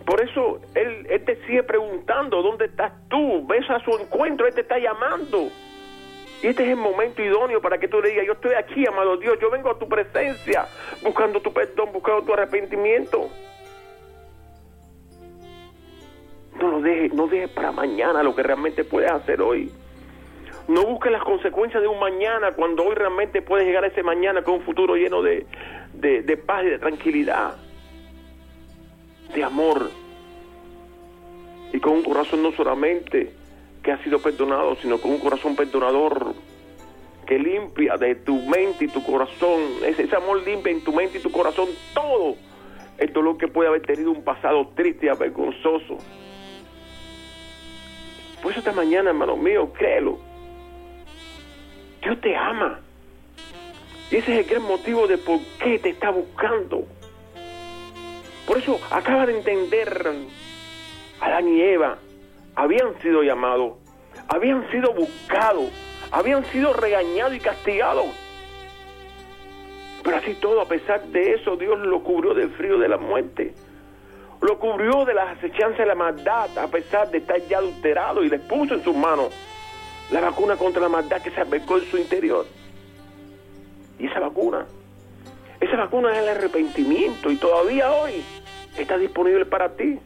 por 0.04 0.20
eso 0.20 0.60
él, 0.74 1.06
él 1.08 1.24
te 1.24 1.36
sigue 1.46 1.62
preguntando, 1.62 2.42
¿dónde 2.42 2.64
estás 2.64 2.92
tú? 3.08 3.46
Ves 3.46 3.68
a 3.70 3.78
su 3.80 3.96
encuentro, 3.96 4.46
Él 4.46 4.54
te 4.54 4.62
está 4.62 4.78
llamando. 4.78 5.50
Y 6.42 6.46
este 6.46 6.64
es 6.64 6.70
el 6.70 6.76
momento 6.76 7.22
idóneo 7.22 7.60
para 7.60 7.78
que 7.78 7.88
tú 7.88 8.00
le 8.00 8.10
digas, 8.10 8.26
yo 8.26 8.32
estoy 8.34 8.54
aquí, 8.54 8.86
amado 8.86 9.16
Dios, 9.16 9.38
yo 9.40 9.50
vengo 9.50 9.70
a 9.70 9.78
tu 9.78 9.88
presencia, 9.88 10.66
buscando 11.02 11.40
tu 11.40 11.52
perdón, 11.52 11.90
buscando 11.92 12.22
tu 12.22 12.32
arrepentimiento. 12.32 13.28
No 16.60 16.68
lo 16.68 16.80
dejes, 16.80 17.12
no 17.12 17.26
dejes 17.26 17.50
para 17.50 17.72
mañana 17.72 18.22
lo 18.22 18.34
que 18.34 18.42
realmente 18.42 18.84
puedes 18.84 19.10
hacer 19.10 19.40
hoy. 19.42 19.72
No 20.68 20.84
busques 20.84 21.10
las 21.10 21.22
consecuencias 21.22 21.82
de 21.82 21.88
un 21.88 21.98
mañana 21.98 22.52
cuando 22.52 22.84
hoy 22.84 22.94
realmente 22.94 23.42
puedes 23.42 23.66
llegar 23.66 23.84
a 23.84 23.88
ese 23.88 24.02
mañana 24.02 24.42
con 24.42 24.54
un 24.54 24.62
futuro 24.62 24.94
lleno 24.96 25.22
de, 25.22 25.46
de 25.94 26.36
paz 26.36 26.64
y 26.64 26.68
de 26.68 26.78
tranquilidad, 26.78 27.56
de 29.34 29.42
amor 29.42 29.90
y 31.72 31.80
con 31.80 31.94
un 31.94 32.02
corazón 32.02 32.42
no 32.42 32.52
solamente 32.52 33.32
que 33.88 33.92
ha 33.92 34.04
sido 34.04 34.18
perdonado, 34.18 34.76
sino 34.82 34.98
con 34.98 35.12
un 35.12 35.18
corazón 35.18 35.56
perdonador 35.56 36.34
que 37.26 37.38
limpia 37.38 37.96
de 37.96 38.16
tu 38.16 38.36
mente 38.42 38.84
y 38.84 38.88
tu 38.88 39.02
corazón, 39.02 39.62
ese, 39.82 40.02
ese 40.02 40.14
amor 40.14 40.46
limpia 40.46 40.70
en 40.70 40.84
tu 40.84 40.92
mente 40.92 41.16
y 41.16 41.22
tu 41.22 41.32
corazón 41.32 41.70
todo 41.94 42.36
el 42.98 43.10
dolor 43.14 43.38
que 43.38 43.48
puede 43.48 43.70
haber 43.70 43.80
tenido 43.80 44.10
un 44.10 44.22
pasado 44.22 44.68
triste 44.76 45.06
y 45.06 45.08
avergonzoso. 45.08 45.96
Por 48.42 48.50
eso 48.50 48.58
esta 48.58 48.72
mañana, 48.72 49.08
hermano 49.08 49.38
mío, 49.38 49.72
créelo. 49.72 50.18
Dios 52.02 52.20
te 52.20 52.36
ama. 52.36 52.80
Y 54.10 54.16
ese 54.16 54.34
es 54.34 54.44
el 54.44 54.50
gran 54.50 54.68
motivo 54.68 55.06
de 55.06 55.16
por 55.16 55.40
qué 55.62 55.78
te 55.78 55.88
está 55.88 56.10
buscando. 56.10 56.84
Por 58.46 58.58
eso 58.58 58.78
acaba 58.90 59.24
de 59.24 59.38
entender, 59.38 60.12
Adán 61.20 61.48
y 61.48 61.62
Eva 61.62 61.98
habían 62.58 63.00
sido 63.00 63.22
llamados, 63.22 63.74
habían 64.28 64.68
sido 64.70 64.92
buscados, 64.92 65.70
habían 66.10 66.44
sido 66.46 66.72
regañados 66.72 67.34
y 67.34 67.40
castigados. 67.40 68.06
Pero 70.02 70.16
así 70.16 70.34
todo, 70.34 70.60
a 70.60 70.66
pesar 70.66 71.02
de 71.04 71.34
eso, 71.34 71.56
Dios 71.56 71.78
lo 71.78 72.02
cubrió 72.02 72.34
del 72.34 72.50
frío 72.50 72.78
de 72.78 72.88
la 72.88 72.98
muerte 72.98 73.54
lo 74.40 74.58
cubrió 74.58 75.04
de 75.04 75.14
las 75.14 75.36
acechanzas 75.36 75.78
de 75.78 75.86
la 75.86 75.94
maldad, 75.96 76.56
a 76.58 76.68
pesar 76.68 77.10
de 77.10 77.18
estar 77.18 77.40
ya 77.48 77.58
adulterado, 77.58 78.22
y 78.22 78.28
le 78.28 78.38
puso 78.38 78.74
en 78.74 78.84
sus 78.84 78.94
manos 78.94 79.34
la 80.12 80.20
vacuna 80.20 80.56
contra 80.56 80.80
la 80.80 80.88
maldad 80.88 81.20
que 81.20 81.30
se 81.30 81.40
albergó 81.40 81.78
en 81.78 81.90
su 81.90 81.98
interior. 81.98 82.46
Y 83.98 84.06
esa 84.06 84.20
vacuna, 84.20 84.64
esa 85.60 85.76
vacuna 85.76 86.12
es 86.12 86.22
el 86.22 86.28
arrepentimiento, 86.28 87.32
y 87.32 87.36
todavía 87.36 87.90
hoy 87.90 88.22
está 88.76 88.96
disponible 88.96 89.44
para 89.44 89.70
ti. 89.70 89.98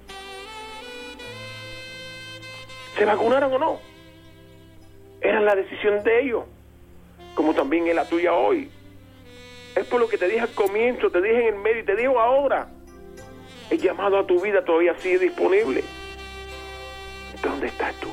¿Se 2.96 3.04
vacunaron 3.04 3.52
o 3.52 3.58
no? 3.58 3.80
Era 5.20 5.40
la 5.40 5.54
decisión 5.54 6.02
de 6.02 6.22
ellos, 6.22 6.44
como 7.34 7.54
también 7.54 7.86
es 7.86 7.94
la 7.94 8.08
tuya 8.08 8.34
hoy. 8.34 8.70
Es 9.74 9.86
por 9.86 10.00
lo 10.00 10.08
que 10.08 10.18
te 10.18 10.26
dije 10.26 10.40
al 10.40 10.50
comienzo, 10.50 11.10
te 11.10 11.22
dije 11.22 11.48
en 11.48 11.54
el 11.54 11.60
medio 11.60 11.80
y 11.80 11.84
te 11.84 11.96
digo 11.96 12.20
ahora 12.20 12.68
el 13.70 13.80
llamado 13.80 14.18
a 14.18 14.26
tu 14.26 14.38
vida 14.38 14.62
todavía 14.64 14.94
sigue 14.98 15.18
disponible. 15.18 15.82
¿Dónde 17.42 17.68
estás 17.68 17.94
tú? 17.94 18.08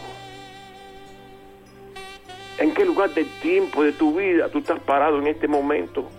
¿En 2.57 2.73
qué 2.73 2.85
lugar 2.85 3.09
del 3.09 3.27
tiempo 3.41 3.83
de 3.83 3.91
tu 3.91 4.17
vida 4.17 4.49
tú 4.49 4.59
estás 4.59 4.79
parado 4.79 5.19
en 5.19 5.27
este 5.27 5.49
momento? 5.49 6.09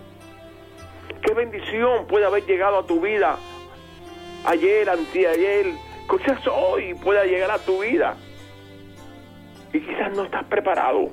¿Qué 1.23 1.33
bendición 1.33 2.05
puede 2.07 2.25
haber 2.25 2.45
llegado 2.45 2.77
a 2.77 2.85
tu 2.85 2.99
vida 3.01 3.37
ayer, 4.45 4.89
anteayer? 4.89 5.73
Quizás 6.09 6.45
hoy 6.47 6.93
pueda 6.93 7.25
llegar 7.25 7.49
a 7.49 7.57
tu 7.57 7.81
vida. 7.81 8.17
Y 9.73 9.79
quizás 9.79 10.15
no 10.15 10.23
estás 10.23 10.43
preparado. 10.45 11.09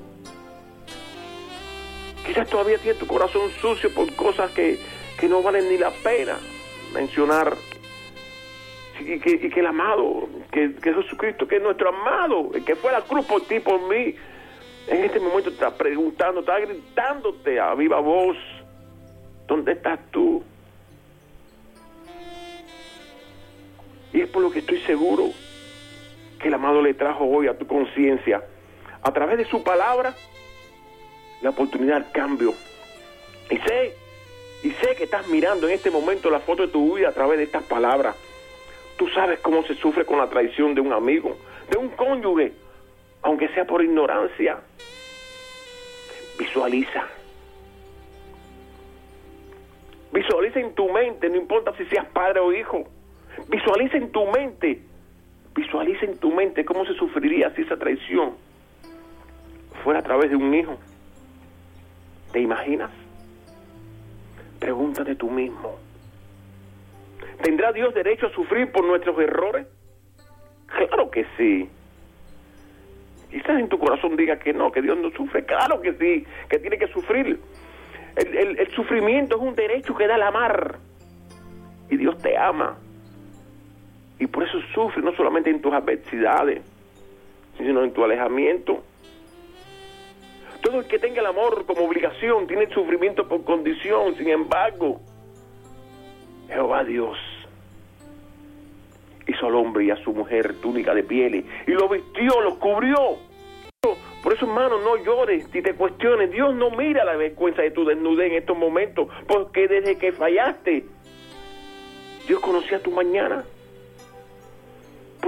Quizás 2.25 2.49
todavía 2.49 2.77
tienes 2.77 2.99
tu 2.99 3.07
corazón 3.07 3.49
sucio 3.61 3.93
por 3.93 4.13
cosas 4.15 4.51
que, 4.51 4.77
que 5.19 5.27
no 5.27 5.41
valen 5.41 5.69
ni 5.69 5.77
la 5.77 5.91
pena 5.91 6.37
mencionar 6.93 7.55
y 8.99 9.19
que, 9.19 9.59
el 9.59 9.65
amado, 9.65 10.27
que, 10.51 10.75
que, 10.75 10.93
Jesucristo, 10.93 11.47
que 11.47 11.57
es 11.57 11.63
nuestro 11.63 11.89
amado, 11.89 12.51
el 12.53 12.65
que 12.65 12.75
fue 12.75 12.89
a 12.89 12.99
la 12.99 13.01
cruz 13.01 13.25
por 13.25 13.41
ti, 13.45 13.59
por 13.59 13.81
mí, 13.87 14.13
en 14.87 15.03
este 15.03 15.19
momento 15.19 15.49
está 15.49 15.75
preguntando, 15.75 16.41
está 16.41 16.59
gritándote 16.59 17.59
a 17.59 17.73
viva 17.75 17.99
voz, 17.99 18.37
¿dónde 19.47 19.73
estás 19.73 19.99
tú? 20.11 20.43
Y 24.11 24.21
es 24.21 24.29
por 24.29 24.41
lo 24.41 24.51
que 24.51 24.59
estoy 24.59 24.79
seguro 24.81 25.29
que 26.39 26.47
el 26.47 26.53
amado 26.53 26.81
le 26.81 26.93
trajo 26.93 27.25
hoy 27.25 27.47
a 27.47 27.57
tu 27.57 27.67
conciencia, 27.67 28.43
a 29.01 29.11
través 29.11 29.37
de 29.37 29.45
su 29.45 29.63
palabra, 29.63 30.15
la 31.41 31.49
oportunidad 31.51 31.97
al 31.97 32.11
cambio. 32.11 32.53
Y 33.49 33.57
sé, 33.57 33.95
y 34.63 34.71
sé 34.71 34.95
que 34.95 35.03
estás 35.03 35.27
mirando 35.27 35.67
en 35.67 35.73
este 35.73 35.91
momento 35.91 36.29
la 36.29 36.39
foto 36.39 36.65
de 36.65 36.71
tu 36.71 36.95
vida 36.95 37.09
a 37.09 37.13
través 37.13 37.37
de 37.37 37.43
estas 37.45 37.63
palabras. 37.63 38.15
Tú 38.97 39.07
sabes 39.09 39.39
cómo 39.39 39.63
se 39.63 39.75
sufre 39.75 40.05
con 40.05 40.17
la 40.17 40.29
traición 40.29 40.75
de 40.75 40.81
un 40.81 40.93
amigo, 40.93 41.37
de 41.69 41.77
un 41.77 41.89
cónyuge, 41.89 42.53
aunque 43.21 43.47
sea 43.49 43.65
por 43.65 43.83
ignorancia. 43.83 44.59
Visualiza. 46.37 47.07
Visualiza 50.11 50.59
en 50.59 50.73
tu 50.73 50.89
mente, 50.89 51.29
no 51.29 51.35
importa 51.35 51.73
si 51.77 51.85
seas 51.85 52.05
padre 52.07 52.39
o 52.39 52.51
hijo. 52.51 52.87
Visualiza 53.47 53.97
en 53.97 54.11
tu 54.11 54.25
mente, 54.25 54.81
visualiza 55.59 56.05
en 56.05 56.17
tu 56.17 56.31
mente 56.31 56.63
cómo 56.65 56.85
se 56.85 56.93
sufriría 56.93 57.53
si 57.55 57.61
esa 57.63 57.77
traición 57.77 58.35
fuera 59.83 59.99
a 59.99 60.03
través 60.03 60.29
de 60.29 60.35
un 60.35 60.53
hijo. 60.53 60.77
¿Te 62.31 62.39
imaginas? 62.39 62.91
Pregúntate 64.59 65.15
tú 65.15 65.29
mismo. 65.29 65.77
¿Tendrá 67.41 67.71
Dios 67.71 67.93
derecho 67.93 68.27
a 68.27 68.31
sufrir 68.31 68.71
por 68.71 68.85
nuestros 68.85 69.17
errores? 69.19 69.67
Claro 70.67 71.09
que 71.09 71.25
sí. 71.37 71.69
Quizás 73.31 73.59
en 73.59 73.69
tu 73.69 73.79
corazón 73.79 74.15
diga 74.15 74.39
que 74.39 74.53
no, 74.53 74.71
que 74.71 74.81
Dios 74.81 74.97
no 74.97 75.11
sufre. 75.11 75.45
Claro 75.45 75.81
que 75.81 75.93
sí, 75.93 76.25
que 76.49 76.59
tiene 76.59 76.77
que 76.77 76.87
sufrir. 76.87 77.39
El, 78.15 78.59
el 78.59 78.67
sufrimiento 78.71 79.37
es 79.37 79.41
un 79.41 79.55
derecho 79.55 79.95
que 79.95 80.07
da 80.07 80.15
el 80.15 80.23
amar. 80.23 80.77
Y 81.89 81.97
Dios 81.97 82.17
te 82.21 82.37
ama. 82.37 82.77
Y 84.19 84.27
por 84.27 84.43
eso 84.43 84.59
sufre 84.73 85.01
no 85.01 85.15
solamente 85.15 85.49
en 85.49 85.61
tus 85.61 85.73
adversidades, 85.73 86.61
sino 87.57 87.83
en 87.83 87.93
tu 87.93 88.03
alejamiento. 88.03 88.83
Todo 90.61 90.79
el 90.79 90.87
que 90.87 90.99
tenga 90.99 91.21
el 91.21 91.27
amor 91.27 91.65
como 91.65 91.85
obligación 91.85 92.45
tiene 92.47 92.67
sufrimiento 92.73 93.27
por 93.27 93.43
condición. 93.45 94.15
Sin 94.15 94.29
embargo, 94.29 94.99
Jehová 96.49 96.83
Dios 96.83 97.17
hizo 99.27 99.45
al 99.45 99.55
hombre 99.55 99.85
y 99.85 99.91
a 99.91 100.03
su 100.03 100.11
mujer 100.11 100.55
túnica 100.61 100.93
de 100.93 101.03
pieles 101.03 101.45
y 101.67 101.71
lo 101.71 101.87
vistió, 101.87 102.41
lo 102.41 102.59
cubrió. 102.59 103.17
Por 104.23 104.33
eso, 104.33 104.45
hermano, 104.45 104.79
no 104.79 104.97
llores 104.97 105.47
si 105.51 105.61
te 105.61 105.73
cuestiones. 105.73 106.29
Dios 106.31 106.53
no 106.53 106.71
mira 106.71 107.05
la 107.05 107.15
vergüenza 107.15 107.61
de 107.61 107.71
tu 107.71 107.85
desnudez 107.85 108.31
en 108.31 108.37
estos 108.37 108.57
momentos, 108.57 109.07
porque 109.27 109.69
desde 109.69 109.97
que 109.97 110.11
fallaste, 110.11 110.85
Dios 112.27 112.39
conocía 112.41 112.83
tu 112.83 112.91
mañana. 112.91 113.45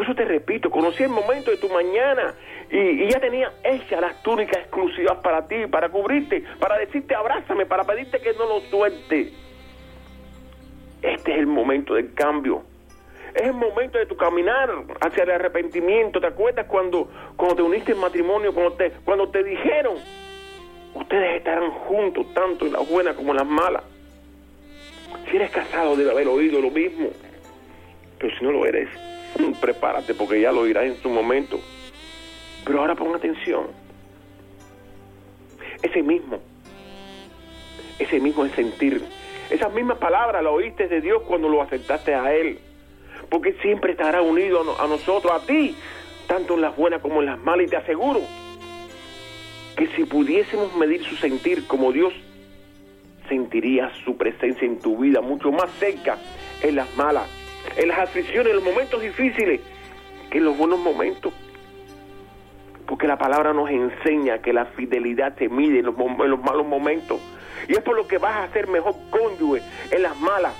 Por 0.01 0.07
eso 0.07 0.15
te 0.15 0.25
repito, 0.25 0.71
conocía 0.71 1.05
el 1.05 1.11
momento 1.11 1.51
de 1.51 1.57
tu 1.57 1.69
mañana 1.69 2.33
y, 2.71 3.07
ya 3.07 3.19
tenía 3.19 3.53
hechas 3.63 4.01
las 4.01 4.23
túnicas 4.23 4.57
exclusivas 4.57 5.19
para 5.19 5.47
ti, 5.47 5.67
para 5.67 5.89
cubrirte, 5.89 6.43
para 6.59 6.75
decirte 6.79 7.13
abrázame, 7.13 7.67
para 7.67 7.83
pedirte 7.83 8.19
que 8.19 8.33
no 8.33 8.47
lo 8.47 8.61
suelte. 8.61 9.31
Este 11.03 11.33
es 11.33 11.37
el 11.37 11.45
momento 11.45 11.93
del 11.93 12.15
cambio. 12.15 12.63
Es 13.35 13.43
el 13.43 13.53
momento 13.53 13.99
de 13.99 14.07
tu 14.07 14.17
caminar 14.17 14.71
hacia 15.01 15.21
el 15.21 15.29
arrepentimiento. 15.29 16.19
¿Te 16.19 16.25
acuerdas 16.25 16.65
cuando, 16.65 17.07
cuando 17.35 17.57
te 17.57 17.61
uniste 17.61 17.91
en 17.91 17.99
matrimonio, 17.99 18.55
cuando 18.55 18.73
te, 18.73 18.89
cuando 19.05 19.29
te 19.29 19.43
dijeron, 19.43 19.97
ustedes 20.95 21.37
estarán 21.37 21.69
juntos 21.69 22.25
tanto 22.33 22.65
en 22.65 22.73
las 22.73 22.89
buenas 22.89 23.15
como 23.15 23.33
en 23.33 23.37
las 23.37 23.47
malas? 23.47 23.83
Si 25.29 25.35
eres 25.35 25.51
casado 25.51 25.95
debe 25.95 26.09
haber 26.09 26.27
oído 26.27 26.59
lo 26.59 26.71
mismo. 26.71 27.09
Pero 28.17 28.35
si 28.35 28.43
no 28.43 28.51
lo 28.51 28.65
eres, 28.65 28.89
prepárate 29.61 30.13
porque 30.13 30.41
ya 30.41 30.51
lo 30.51 30.63
dirás 30.65 30.85
en 30.85 30.97
su 31.01 31.09
momento. 31.09 31.59
Pero 32.65 32.79
ahora 32.79 32.95
pon 32.95 33.15
atención. 33.15 33.67
Ese 35.81 36.03
mismo, 36.03 36.39
ese 37.97 38.19
mismo 38.19 38.45
es 38.45 38.51
sentir, 38.51 39.03
esas 39.49 39.73
mismas 39.73 39.97
palabras 39.97 40.43
las 40.43 40.53
oíste 40.53 40.87
de 40.87 41.01
Dios 41.01 41.23
cuando 41.27 41.49
lo 41.49 41.61
aceptaste 41.61 42.13
a 42.13 42.33
Él. 42.33 42.59
Porque 43.29 43.53
siempre 43.61 43.93
estará 43.93 44.21
unido 44.21 44.79
a 44.79 44.87
nosotros, 44.87 45.31
a 45.33 45.45
ti, 45.45 45.75
tanto 46.27 46.53
en 46.53 46.61
las 46.61 46.75
buenas 46.75 47.01
como 47.01 47.21
en 47.21 47.27
las 47.27 47.39
malas. 47.39 47.67
Y 47.67 47.69
te 47.69 47.77
aseguro 47.77 48.21
que 49.75 49.87
si 49.95 50.05
pudiésemos 50.05 50.75
medir 50.75 51.03
su 51.03 51.15
sentir 51.15 51.65
como 51.67 51.91
Dios, 51.91 52.13
sentirías 53.27 53.91
su 54.03 54.17
presencia 54.17 54.65
en 54.65 54.79
tu 54.79 54.97
vida 54.97 55.21
mucho 55.21 55.51
más 55.51 55.71
cerca 55.79 56.17
en 56.61 56.75
las 56.75 56.95
malas, 56.95 57.27
en 57.77 57.87
las 57.87 57.99
aflicciones, 57.99 58.49
en 58.49 58.55
los 58.55 58.63
momentos 58.63 59.01
difíciles, 59.01 59.61
que 60.29 60.37
en 60.37 60.45
los 60.45 60.57
buenos 60.57 60.79
momentos. 60.79 61.33
Porque 62.87 63.07
la 63.07 63.17
palabra 63.17 63.53
nos 63.53 63.69
enseña 63.69 64.41
que 64.41 64.53
la 64.53 64.65
fidelidad 64.65 65.37
se 65.37 65.49
mide 65.49 65.79
en 65.79 65.85
los, 65.85 65.97
malos 65.97 66.65
momentos. 66.65 67.19
Y 67.67 67.73
es 67.73 67.79
por 67.81 67.95
lo 67.95 68.07
que 68.07 68.17
vas 68.17 68.49
a 68.49 68.53
ser 68.53 68.67
mejor 68.67 68.95
cónyuge 69.09 69.61
en 69.91 70.03
las 70.03 70.19
malas 70.19 70.53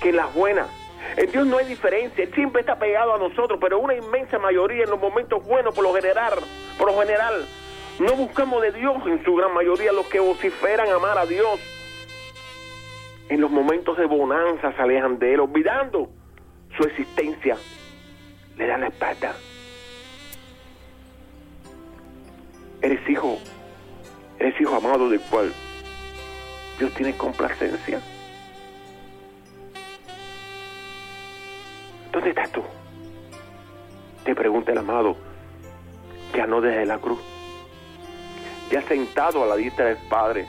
que 0.00 0.08
en 0.08 0.16
las 0.16 0.34
buenas. 0.34 0.68
En 1.16 1.30
Dios 1.30 1.46
no 1.46 1.58
hay 1.58 1.66
diferencia, 1.66 2.24
Él 2.24 2.32
siempre 2.34 2.60
está 2.62 2.78
pegado 2.78 3.14
a 3.14 3.18
nosotros, 3.18 3.58
pero 3.60 3.78
una 3.78 3.94
inmensa 3.94 4.38
mayoría 4.38 4.82
en 4.84 4.90
los 4.90 5.00
momentos 5.00 5.46
buenos, 5.46 5.72
por 5.72 5.84
lo 5.84 5.94
general, 5.94 6.32
por 6.76 6.90
lo 6.90 6.98
general, 6.98 7.46
no 8.00 8.12
buscamos 8.16 8.60
de 8.62 8.72
Dios 8.72 8.96
en 9.06 9.22
su 9.24 9.36
gran 9.36 9.54
mayoría 9.54 9.92
los 9.92 10.06
que 10.08 10.18
vociferan 10.18 10.88
amar 10.88 11.16
a 11.16 11.26
Dios. 11.26 11.60
En 13.28 13.40
los 13.40 13.50
momentos 13.50 13.96
de 13.96 14.06
bonanza 14.06 14.72
se 14.72 14.82
alejan 14.82 15.18
de 15.18 15.34
Él, 15.34 15.40
olvidando 15.40 16.10
su 16.76 16.84
existencia. 16.84 17.56
Le 18.56 18.66
dan 18.66 18.80
la 18.80 18.88
espalda. 18.88 19.34
Eres 22.82 23.08
hijo, 23.08 23.38
eres 24.38 24.60
hijo 24.60 24.74
amado 24.74 25.08
del 25.08 25.20
cual 25.20 25.52
Dios 26.78 26.92
tiene 26.94 27.16
complacencia. 27.16 28.00
¿Dónde 32.12 32.30
estás 32.30 32.50
tú? 32.52 32.62
Te 34.24 34.34
pregunta 34.34 34.72
el 34.72 34.78
amado, 34.78 35.16
ya 36.34 36.46
no 36.46 36.60
desde 36.60 36.86
la 36.86 36.98
cruz, 36.98 37.20
ya 38.70 38.82
sentado 38.82 39.42
a 39.42 39.46
la 39.46 39.56
diestra 39.56 39.86
del 39.86 39.98
Padre, 40.08 40.46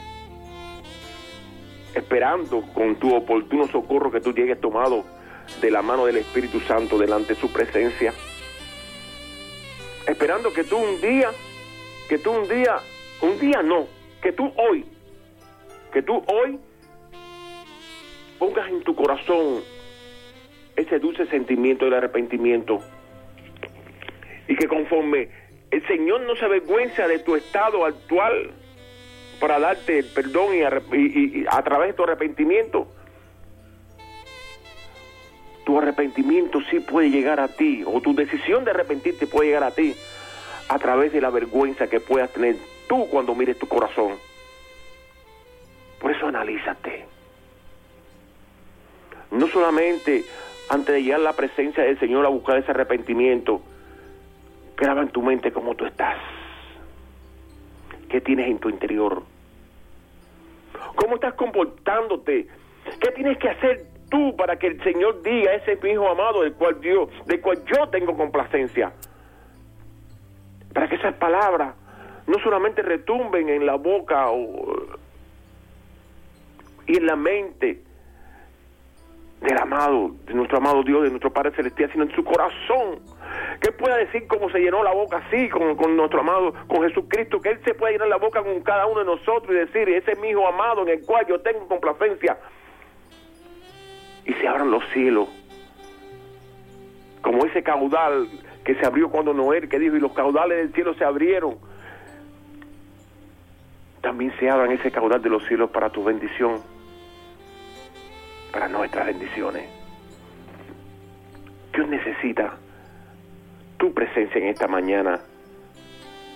esperando 1.94 2.62
con 2.74 2.96
tu 2.96 3.16
oportuno 3.16 3.68
socorro 3.68 4.12
que 4.12 4.22
tú 4.22 4.34
llegues 4.34 4.60
tomado 4.60 5.17
de 5.62 5.72
la 5.72 5.82
mano 5.82 6.06
del 6.06 6.18
Espíritu 6.18 6.60
Santo 6.62 6.98
delante 6.98 7.34
de 7.34 7.40
su 7.40 7.52
presencia, 7.52 8.14
esperando 10.08 10.54
que 10.54 10.64
tú 10.64 10.78
un 10.78 11.02
día 11.02 11.32
que 12.08 12.18
tú 12.18 12.32
un 12.32 12.48
día, 12.48 12.78
un 13.22 13.40
día 13.40 13.62
no, 13.62 13.88
que 14.22 14.32
tú 14.32 14.52
hoy, 14.56 14.86
que 15.92 16.02
tú 16.02 16.24
hoy 16.28 16.60
pongas 18.40 18.70
en 18.70 18.82
tu 18.84 18.96
corazón 18.96 19.62
ese 20.76 21.00
dulce 21.00 21.26
sentimiento 21.28 21.86
del 21.86 21.96
arrepentimiento 21.96 22.80
y 24.48 24.56
que 24.56 24.68
conforme 24.68 25.30
el 25.72 25.86
Señor 25.88 26.22
no 26.22 26.36
se 26.36 26.46
avergüenza 26.46 27.08
de 27.08 27.20
tu 27.20 27.36
estado 27.36 27.86
actual 27.86 28.52
para 29.42 29.60
darte 29.60 30.00
el 30.00 30.06
perdón 30.06 30.56
y, 30.56 31.46
a 31.50 31.62
través 31.64 31.90
de 31.90 31.94
tu 31.94 32.04
arrepentimiento, 32.04 32.88
tu 35.68 35.78
arrepentimiento 35.78 36.62
sí 36.72 36.80
puede 36.80 37.10
llegar 37.10 37.42
a 37.42 37.50
ti, 37.50 37.84
o 37.86 38.00
tu 38.00 38.16
decisión 38.16 38.64
de 38.64 38.72
arrepentirte 38.72 39.28
puede 39.28 39.50
llegar 39.50 39.66
a 39.66 39.72
ti 39.72 39.94
a 40.70 40.80
través 40.80 41.12
de 41.12 41.20
la 41.20 41.30
vergüenza 41.30 41.88
que 41.88 42.00
puedas 42.00 42.32
tener 42.32 42.56
tú 42.88 43.06
cuando 43.10 43.36
mires 43.36 43.60
tu 43.60 43.68
corazón. 43.68 44.14
Por 46.00 46.12
eso 46.12 46.26
analízate. 46.26 47.06
No 49.30 49.46
solamente 49.48 50.24
antes 50.70 50.96
de 50.96 51.04
llegar 51.04 51.20
a 51.20 51.24
la 51.24 51.34
presencia 51.34 51.84
del 51.84 52.00
Señor 52.00 52.26
a 52.26 52.30
buscar 52.30 52.60
ese 52.60 52.72
arrepentimiento, 52.72 53.62
graba 54.78 55.02
en 55.02 55.10
tu 55.10 55.22
mente 55.22 55.52
cómo 55.52 55.76
tú 55.76 55.86
estás. 55.86 56.18
¿Qué 58.08 58.22
tienes 58.22 58.48
en 58.48 58.60
tu 58.60 58.70
interior? 58.70 59.22
¿Cómo 60.96 61.16
estás 61.16 61.34
comportándote? 61.34 62.48
¿Qué 63.02 63.12
tienes 63.12 63.38
que 63.38 63.50
hacer 63.50 63.97
tú 64.10 64.36
para 64.36 64.58
que 64.58 64.68
el 64.68 64.84
Señor 64.84 65.22
diga, 65.22 65.54
ese 65.54 65.74
es 65.74 65.84
mi 65.84 65.92
hijo 65.92 66.10
amado 66.10 66.44
del 66.44 66.54
cual 66.54 66.80
Dios, 66.80 67.10
del 67.26 67.42
cual 67.42 67.64
yo 67.66 67.88
tengo 67.90 68.16
complacencia? 68.16 68.92
para 70.78 70.88
que 70.88 70.96
esas 70.96 71.16
palabras 71.16 71.74
no 72.28 72.38
solamente 72.44 72.84
retumben 72.84 73.50
en 73.50 73.66
la 73.66 73.74
boca 73.78 74.28
y 76.86 76.98
en 76.98 77.06
la 77.08 77.16
mente 77.16 77.82
del 79.42 79.58
amado, 79.58 80.12
de 80.28 80.36
nuestro 80.36 80.60
amado 80.60 80.84
Dios, 80.84 81.02
de 81.02 81.10
nuestro 81.10 81.34
Padre 81.34 81.50
Celestial, 81.56 81.92
sino 81.92 82.04
en 82.04 82.12
su 82.12 82.24
corazón. 82.24 83.00
Que 83.60 83.72
pueda 83.72 83.98
decir 83.98 84.28
cómo 84.28 84.52
se 84.52 84.60
llenó 84.60 84.84
la 84.84 84.94
boca 84.94 85.18
así 85.18 85.50
con, 85.50 85.98
nuestro 85.98 86.20
amado, 86.20 86.54
con 86.68 86.84
Jesucristo, 86.88 87.42
que 87.42 87.50
Él 87.50 87.60
se 87.66 87.74
pueda 87.74 87.94
llenar 87.94 88.10
la 88.10 88.18
boca 88.18 88.44
con 88.44 88.62
cada 88.62 88.86
uno 88.86 89.00
de 89.00 89.06
nosotros 89.06 89.50
y 89.50 89.56
decir, 89.56 89.90
ese 89.90 90.12
es 90.12 90.20
mi 90.20 90.30
hijo 90.30 90.48
amado 90.48 90.84
en 90.84 90.90
el 90.90 91.06
cual 91.08 91.26
yo 91.28 91.42
tengo 91.42 91.68
complacencia. 91.68 92.38
Y 94.28 94.34
se 94.34 94.48
abran 94.48 94.70
los 94.70 94.84
cielos, 94.94 95.28
como 97.22 97.46
ese 97.46 97.64
caudal 97.64 98.28
que 98.64 98.76
se 98.76 98.86
abrió 98.86 99.10
cuando 99.10 99.34
Noé, 99.34 99.68
que 99.68 99.80
dijo, 99.80 99.96
y 99.96 100.00
los 100.00 100.12
caudales 100.12 100.58
del 100.58 100.74
cielo 100.74 100.94
se 100.94 101.04
abrieron. 101.04 101.58
también 104.02 104.32
se 104.40 104.50
abran 104.50 104.72
ese 104.72 104.92
caudal 104.92 105.22
de 105.22 105.30
los 105.30 105.46
cielos 105.48 105.70
para 105.72 105.90
tu 105.90 106.04
bendición, 106.04 106.62
para 108.54 108.68
nuestras 108.70 109.08
bendiciones. 109.08 109.64
Dios 111.74 111.88
necesita 111.90 112.58
tu 113.78 113.94
presencia 113.94 114.40
en 114.40 114.48
esta 114.48 114.68
mañana 114.68 115.20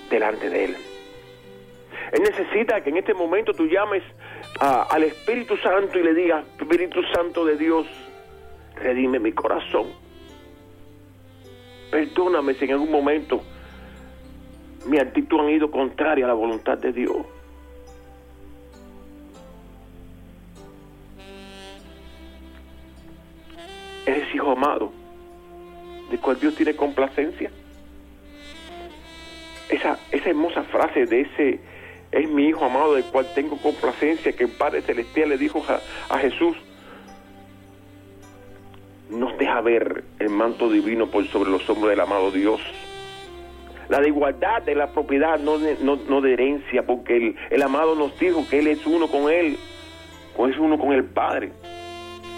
delante 0.10 0.50
de 0.50 0.66
Él. 0.66 0.78
Él 2.12 2.24
necesita 2.24 2.82
que 2.82 2.90
en 2.90 2.98
este 2.98 3.14
momento 3.14 3.54
tú 3.54 3.68
llames 3.68 4.04
al 4.60 5.04
Espíritu 5.04 5.56
Santo 5.58 5.98
y 5.98 6.04
le 6.04 6.14
digas, 6.14 6.46
Espíritu 6.60 7.02
Santo 7.14 7.46
de 7.46 7.56
Dios, 7.56 7.88
redime 8.76 9.20
mi 9.20 9.32
corazón. 9.32 9.88
Perdóname 11.90 12.54
si 12.56 12.66
en 12.66 12.72
algún 12.72 12.92
momento 12.92 13.42
mi 14.86 14.98
actitud 14.98 15.40
ha 15.40 15.52
ido 15.52 15.72
contraria 15.72 16.26
a 16.26 16.28
la 16.28 16.34
voluntad 16.34 16.78
de 16.78 16.92
Dios. 16.92 17.18
Eres 24.06 24.36
hijo 24.36 24.52
amado, 24.52 24.92
de 26.10 26.18
cual 26.18 26.40
Dios 26.40 26.56
tiene 26.56 26.76
complacencia. 26.76 27.52
Esa, 29.70 29.98
esa 30.12 30.30
hermosa 30.30 30.64
frase 30.64 31.06
de 31.06 31.22
ese 31.22 31.71
es 32.12 32.30
mi 32.30 32.48
hijo 32.48 32.66
amado 32.66 32.96
del 32.96 33.06
cual 33.06 33.28
tengo 33.34 33.58
complacencia 33.58 34.34
que 34.34 34.44
el 34.44 34.52
Padre 34.52 34.82
Celestial 34.82 35.30
le 35.30 35.38
dijo 35.38 35.64
a, 35.68 35.80
a 36.14 36.20
Jesús 36.20 36.58
nos 39.12 39.38
deja 39.38 39.62
ver 39.62 40.04
el 40.20 40.30
manto 40.30 40.70
divino 40.70 41.08
por 41.08 41.28
sobre 41.28 41.52
los 41.52 41.70
hombros 41.70 41.90
del 41.90 42.00
amado 42.00 42.32
Dios. 42.32 42.62
La 43.90 44.00
de 44.00 44.08
igualdad 44.08 44.62
de 44.62 44.74
la 44.74 44.88
propiedad, 44.88 45.38
no 45.38 45.60
de, 45.60 45.78
no, 45.82 46.22
de 46.22 46.34
herencia, 46.34 46.84
porque 46.86 47.18
el, 47.18 47.36
el, 47.50 47.62
amado 47.62 47.94
nos 47.96 48.18
dijo 48.18 48.46
que 48.50 48.60
Él 48.60 48.68
es 48.68 48.86
uno 48.86 49.10
con 49.10 49.30
Él, 49.30 49.58
es 50.50 50.58
uno 50.58 50.80
con 50.80 50.94
el 50.94 51.04
Padre. 51.04 51.52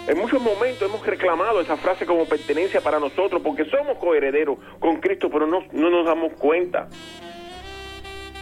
En 0.08 0.18
muchos 0.18 0.42
momentos 0.42 0.82
hemos 0.82 1.06
reclamado 1.06 1.60
esa 1.60 1.76
frase 1.76 2.04
como 2.04 2.26
pertenencia 2.26 2.80
para 2.80 2.98
nosotros, 2.98 3.40
porque 3.40 3.64
somos 3.66 3.98
coherederos 3.98 4.58
con 4.80 4.96
Cristo, 5.00 5.30
pero 5.30 5.46
no, 5.46 5.60
no 5.72 5.90
nos 5.90 6.04
damos 6.04 6.32
cuenta 6.34 6.88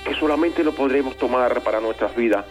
que 0.04 0.14
solamente 0.14 0.64
lo 0.64 0.72
podremos 0.72 1.16
tomar 1.16 1.62
para 1.62 1.80
nuestras 1.80 2.14
vidas 2.16 2.44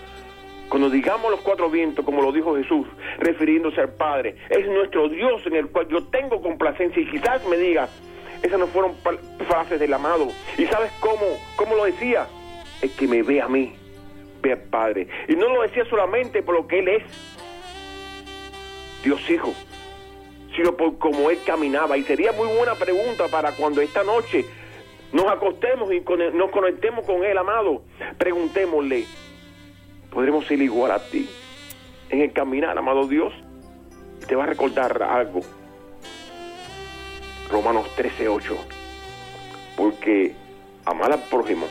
cuando 0.72 0.90
digamos 0.90 1.30
los 1.30 1.42
cuatro 1.42 1.70
vientos, 1.70 2.06
como 2.06 2.22
lo 2.22 2.32
dijo 2.32 2.56
Jesús, 2.56 2.88
refiriéndose 3.20 3.82
al 3.82 3.90
Padre, 3.90 4.38
es 4.50 4.66
nuestro 4.68 5.10
Dios 5.10 5.46
en 5.46 5.58
el 5.58 5.68
cual 5.68 5.90
yo 5.90 6.02
tengo 6.06 6.42
complacencia 6.42 7.02
y 7.02 7.12
quizás 7.12 7.46
me 7.46 7.58
diga, 7.58 7.90
esas 8.42 8.58
no 8.58 8.68
fueron 8.68 8.96
frases 9.50 9.82
del 9.82 9.94
amado. 9.94 10.30
¿Y 10.58 10.66
sabes 10.68 10.94
cómo, 11.02 11.38
cómo 11.58 11.76
lo 11.76 11.84
decía? 11.84 12.26
Es 12.82 12.92
que 12.92 13.06
me 13.06 13.22
ve 13.22 13.42
a 13.42 13.50
mí, 13.50 13.76
ve 14.42 14.54
al 14.54 14.62
Padre. 14.62 15.10
Y 15.28 15.36
no 15.36 15.50
lo 15.54 15.62
decía 15.62 15.84
solamente 15.90 16.42
por 16.42 16.56
lo 16.56 16.66
que 16.66 16.80
Él 16.80 16.88
es, 16.88 17.04
Dios 19.04 19.30
Hijo, 19.30 19.54
sino 20.56 20.78
por 20.78 20.98
cómo 21.00 21.30
Él 21.32 21.40
caminaba. 21.46 21.98
Y 21.98 22.04
sería 22.04 22.32
muy 22.32 22.48
buena 22.48 22.76
pregunta 22.76 23.28
para 23.28 23.52
cuando 23.58 23.82
esta 23.82 24.04
noche 24.04 24.46
nos 25.13 25.26
acostemos 25.28 25.91
y 25.91 26.02
nos 26.34 26.52
conectemos 26.52 27.06
con 27.06 27.24
Él, 27.24 27.38
amado. 27.38 27.84
Preguntémosle, 28.17 29.06
podremos 30.10 30.45
ser 30.45 30.62
igual 30.62 30.91
a 30.91 31.00
ti 31.00 31.30
en 32.10 32.21
el 32.21 32.34
caminar, 32.34 32.78
amado 32.78 33.08
Dios. 33.08 33.34
Te 34.28 34.36
va 34.36 34.43
a 34.43 34.47
recordar 34.47 35.02
algo. 35.04 35.41
Romanos 37.50 37.88
13:8. 37.97 38.56
Porque 39.76 40.34
amar 40.86 41.12
al 41.12 41.24
prójimo, 41.24 41.67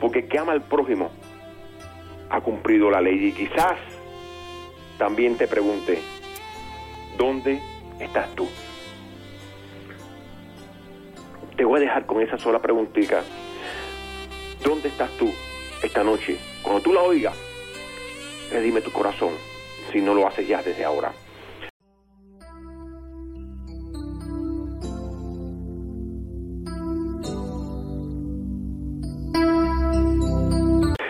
porque 0.00 0.26
que 0.26 0.38
ama 0.38 0.52
al 0.52 0.62
prójimo 0.62 1.10
ha 2.30 2.40
cumplido 2.40 2.90
la 2.90 3.00
ley. 3.00 3.28
Y 3.28 3.32
quizás 3.32 3.78
también 4.98 5.36
te 5.36 5.46
pregunte, 5.48 6.00
¿dónde 7.16 7.60
estás 8.00 8.28
tú? 8.34 8.48
Dejar 11.78 12.06
con 12.06 12.20
esa 12.20 12.38
sola 12.38 12.60
preguntita. 12.60 13.22
¿Dónde 14.62 14.88
estás 14.88 15.10
tú? 15.18 15.32
esta 15.82 16.02
noche, 16.02 16.36
cuando 16.62 16.82
tú 16.82 16.92
la 16.92 17.02
oigas, 17.02 17.34
redime 18.50 18.80
tu 18.80 18.90
corazón, 18.90 19.30
si 19.92 20.00
no 20.00 20.14
lo 20.14 20.26
haces 20.26 20.46
ya 20.46 20.62
desde 20.62 20.84
ahora. 20.84 21.12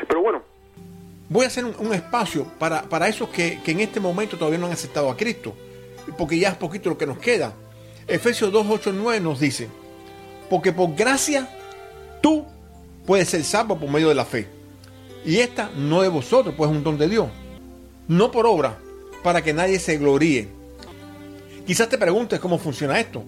Pero 0.06 0.22
bueno. 0.22 0.42
Voy 1.30 1.44
a 1.44 1.48
hacer 1.48 1.64
un, 1.64 1.94
espacio 1.94 2.46
para, 2.58 2.82
para 2.82 3.08
esos 3.08 3.28
que, 3.28 3.60
que 3.62 3.72
en 3.72 3.80
este 3.80 4.00
momento 4.00 4.38
todavía 4.38 4.58
no 4.58 4.66
han 4.66 4.72
aceptado 4.72 5.10
a 5.10 5.16
Cristo, 5.16 5.54
porque 6.16 6.38
ya 6.38 6.50
es 6.50 6.56
poquito 6.56 6.88
lo 6.88 6.98
que 6.98 7.06
nos 7.06 7.18
queda. 7.18 7.52
Efesios 8.06 8.50
2, 8.50 8.66
8, 8.68 8.92
9 8.94 9.20
nos 9.20 9.38
dice, 9.38 9.68
porque 10.48 10.72
por 10.72 10.94
gracia 10.94 11.48
tú 12.20 12.44
puedes 13.06 13.28
ser 13.28 13.44
salvo 13.44 13.78
por 13.78 13.90
medio 13.90 14.08
de 14.08 14.14
la 14.14 14.24
fe. 14.24 14.48
Y 15.24 15.38
esta 15.38 15.70
no 15.76 16.02
de 16.02 16.08
vosotros, 16.08 16.54
pues 16.56 16.70
es 16.70 16.76
un 16.76 16.84
don 16.84 16.98
de 16.98 17.08
Dios. 17.08 17.28
No 18.06 18.30
por 18.30 18.46
obra, 18.46 18.78
para 19.22 19.42
que 19.42 19.52
nadie 19.52 19.78
se 19.78 19.98
gloríe. 19.98 20.48
Quizás 21.66 21.88
te 21.88 21.98
preguntes 21.98 22.40
cómo 22.40 22.58
funciona 22.58 22.98
esto. 22.98 23.24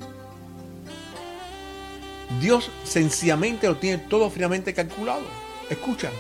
Dios 2.40 2.70
sencillamente 2.84 3.66
lo 3.66 3.76
tiene 3.76 3.98
todo 3.98 4.30
finamente 4.30 4.72
calculado. 4.72 5.22
Escucha, 5.68 6.10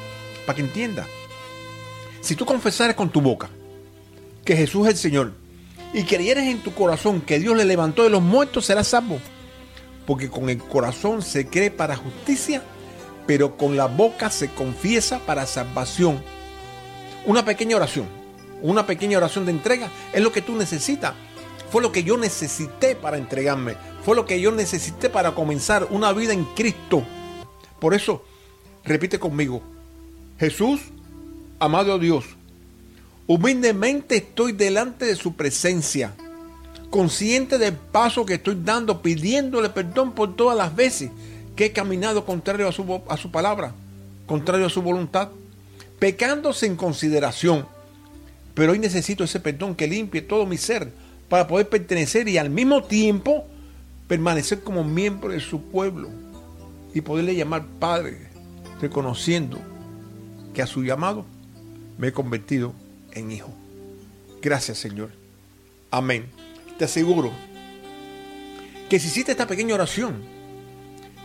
para 0.44 0.56
que 0.56 0.62
entienda. 0.62 1.06
Si 2.20 2.34
tú 2.34 2.44
confesares 2.44 2.96
con 2.96 3.10
tu 3.10 3.20
boca 3.20 3.48
que 4.44 4.56
Jesús 4.56 4.86
es 4.86 4.94
el 4.94 4.98
Señor 4.98 5.32
y 5.94 6.04
creyeres 6.04 6.44
en 6.44 6.58
tu 6.60 6.74
corazón 6.74 7.20
que 7.20 7.38
Dios 7.38 7.56
le 7.56 7.64
levantó 7.64 8.04
de 8.04 8.10
los 8.10 8.22
muertos, 8.22 8.66
serás 8.66 8.88
salvo. 8.88 9.18
Porque 10.10 10.28
con 10.28 10.50
el 10.50 10.58
corazón 10.58 11.22
se 11.22 11.46
cree 11.46 11.70
para 11.70 11.94
justicia 11.94 12.64
pero 13.30 13.56
con 13.56 13.76
la 13.76 13.86
boca 13.86 14.28
se 14.28 14.48
confiesa 14.48 15.20
para 15.20 15.46
salvación. 15.46 16.20
Una 17.26 17.44
pequeña 17.44 17.76
oración, 17.76 18.06
una 18.60 18.86
pequeña 18.86 19.18
oración 19.18 19.44
de 19.44 19.52
entrega 19.52 19.88
es 20.12 20.20
lo 20.20 20.32
que 20.32 20.42
tú 20.42 20.56
necesitas. 20.56 21.14
Fue 21.70 21.80
lo 21.80 21.92
que 21.92 22.02
yo 22.02 22.16
necesité 22.16 22.96
para 22.96 23.18
entregarme. 23.18 23.76
Fue 24.04 24.16
lo 24.16 24.26
que 24.26 24.40
yo 24.40 24.50
necesité 24.50 25.10
para 25.10 25.32
comenzar 25.36 25.86
una 25.90 26.12
vida 26.12 26.32
en 26.32 26.44
Cristo. 26.56 27.04
Por 27.78 27.94
eso, 27.94 28.24
repite 28.82 29.20
conmigo, 29.20 29.62
Jesús, 30.40 30.80
amado 31.60 32.00
Dios, 32.00 32.24
humildemente 33.28 34.16
estoy 34.16 34.50
delante 34.50 35.04
de 35.04 35.14
su 35.14 35.34
presencia, 35.34 36.16
consciente 36.90 37.56
del 37.56 37.74
paso 37.74 38.26
que 38.26 38.34
estoy 38.34 38.58
dando, 38.62 39.00
pidiéndole 39.00 39.70
perdón 39.70 40.12
por 40.12 40.36
todas 40.36 40.58
las 40.58 40.74
veces 40.74 41.10
que 41.56 41.66
he 41.66 41.72
caminado 41.72 42.24
contrario 42.24 42.68
a 42.68 42.72
su, 42.72 43.00
a 43.08 43.16
su 43.16 43.30
palabra, 43.30 43.72
contrario 44.26 44.66
a 44.66 44.70
su 44.70 44.82
voluntad, 44.82 45.30
pecando 45.98 46.52
sin 46.52 46.76
consideración. 46.76 47.66
Pero 48.54 48.72
hoy 48.72 48.78
necesito 48.78 49.24
ese 49.24 49.40
perdón 49.40 49.74
que 49.74 49.86
limpie 49.86 50.22
todo 50.22 50.46
mi 50.46 50.56
ser 50.56 50.92
para 51.28 51.46
poder 51.46 51.68
pertenecer 51.68 52.28
y 52.28 52.38
al 52.38 52.50
mismo 52.50 52.82
tiempo 52.82 53.46
permanecer 54.08 54.62
como 54.62 54.82
miembro 54.82 55.30
de 55.30 55.40
su 55.40 55.62
pueblo 55.62 56.08
y 56.92 57.00
poderle 57.00 57.36
llamar 57.36 57.64
Padre, 57.78 58.26
reconociendo 58.80 59.58
que 60.52 60.62
a 60.62 60.66
su 60.66 60.82
llamado 60.82 61.24
me 61.96 62.08
he 62.08 62.12
convertido 62.12 62.74
en 63.12 63.30
hijo. 63.30 63.50
Gracias 64.42 64.78
Señor. 64.78 65.10
Amén. 65.92 66.26
Te 66.80 66.86
aseguro 66.86 67.30
que 68.88 68.98
si 68.98 69.08
hiciste 69.08 69.32
esta 69.32 69.46
pequeña 69.46 69.74
oración, 69.74 70.22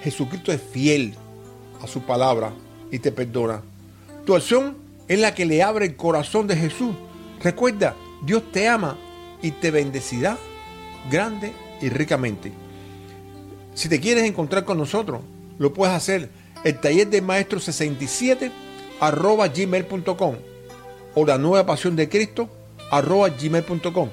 Jesucristo 0.04 0.52
es 0.52 0.60
fiel 0.62 1.14
a 1.82 1.88
su 1.88 2.02
palabra 2.02 2.52
y 2.92 3.00
te 3.00 3.14
perdona. 3.14 3.62
Tu 4.26 4.36
acción 4.36 4.76
es 5.08 5.18
la 5.18 5.34
que 5.34 5.46
le 5.46 5.64
abre 5.64 5.86
el 5.86 5.96
corazón 5.96 6.46
de 6.48 6.58
Jesús. 6.58 6.94
Recuerda, 7.42 7.96
Dios 8.26 8.52
te 8.52 8.68
ama 8.68 8.98
y 9.42 9.52
te 9.52 9.72
bendecirá 9.72 10.38
grande 11.10 11.54
y 11.82 11.88
ricamente. 11.88 12.52
Si 13.76 13.88
te 13.88 14.02
quieres 14.02 14.26
encontrar 14.26 14.66
con 14.66 14.78
nosotros, 14.78 15.22
lo 15.58 15.74
puedes 15.74 15.96
hacer 15.96 16.30
el 16.66 16.82
taller 16.82 17.08
de 17.08 17.22
maestro 17.22 17.62
67 17.62 18.52
arroba 19.00 19.48
gmail.com 19.48 20.36
o 21.14 21.26
la 21.26 21.38
nueva 21.38 21.66
pasión 21.66 21.96
de 21.96 22.10
Cristo 22.10 22.50
arroba 22.92 23.30
gmail.com. 23.30 24.10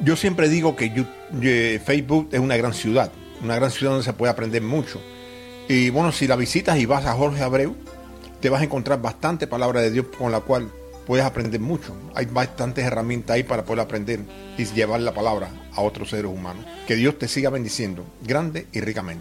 Yo 0.00 0.16
siempre 0.16 0.48
digo 0.48 0.76
que 0.76 1.80
Facebook 1.84 2.28
es 2.32 2.40
una 2.40 2.56
gran 2.56 2.74
ciudad 2.74 3.10
una 3.44 3.56
gran 3.56 3.70
ciudad 3.70 3.92
donde 3.92 4.04
se 4.04 4.12
puede 4.12 4.32
aprender 4.32 4.62
mucho. 4.62 5.00
Y 5.68 5.90
bueno, 5.90 6.12
si 6.12 6.26
la 6.26 6.36
visitas 6.36 6.78
y 6.78 6.86
vas 6.86 7.06
a 7.06 7.14
Jorge 7.14 7.42
Abreu, 7.42 7.76
te 8.40 8.50
vas 8.50 8.60
a 8.60 8.64
encontrar 8.64 9.00
bastante 9.00 9.46
palabra 9.46 9.80
de 9.80 9.90
Dios 9.90 10.06
con 10.18 10.32
la 10.32 10.40
cual 10.40 10.70
puedes 11.06 11.24
aprender 11.24 11.60
mucho. 11.60 11.94
Hay 12.14 12.26
bastantes 12.26 12.84
herramientas 12.84 13.34
ahí 13.34 13.42
para 13.42 13.64
poder 13.64 13.80
aprender 13.80 14.20
y 14.58 14.64
llevar 14.64 15.00
la 15.00 15.14
palabra 15.14 15.50
a 15.72 15.80
otros 15.82 16.10
seres 16.10 16.30
humanos. 16.30 16.64
Que 16.86 16.96
Dios 16.96 17.18
te 17.18 17.28
siga 17.28 17.50
bendiciendo 17.50 18.04
grande 18.22 18.66
y 18.72 18.80
ricamente. 18.80 19.12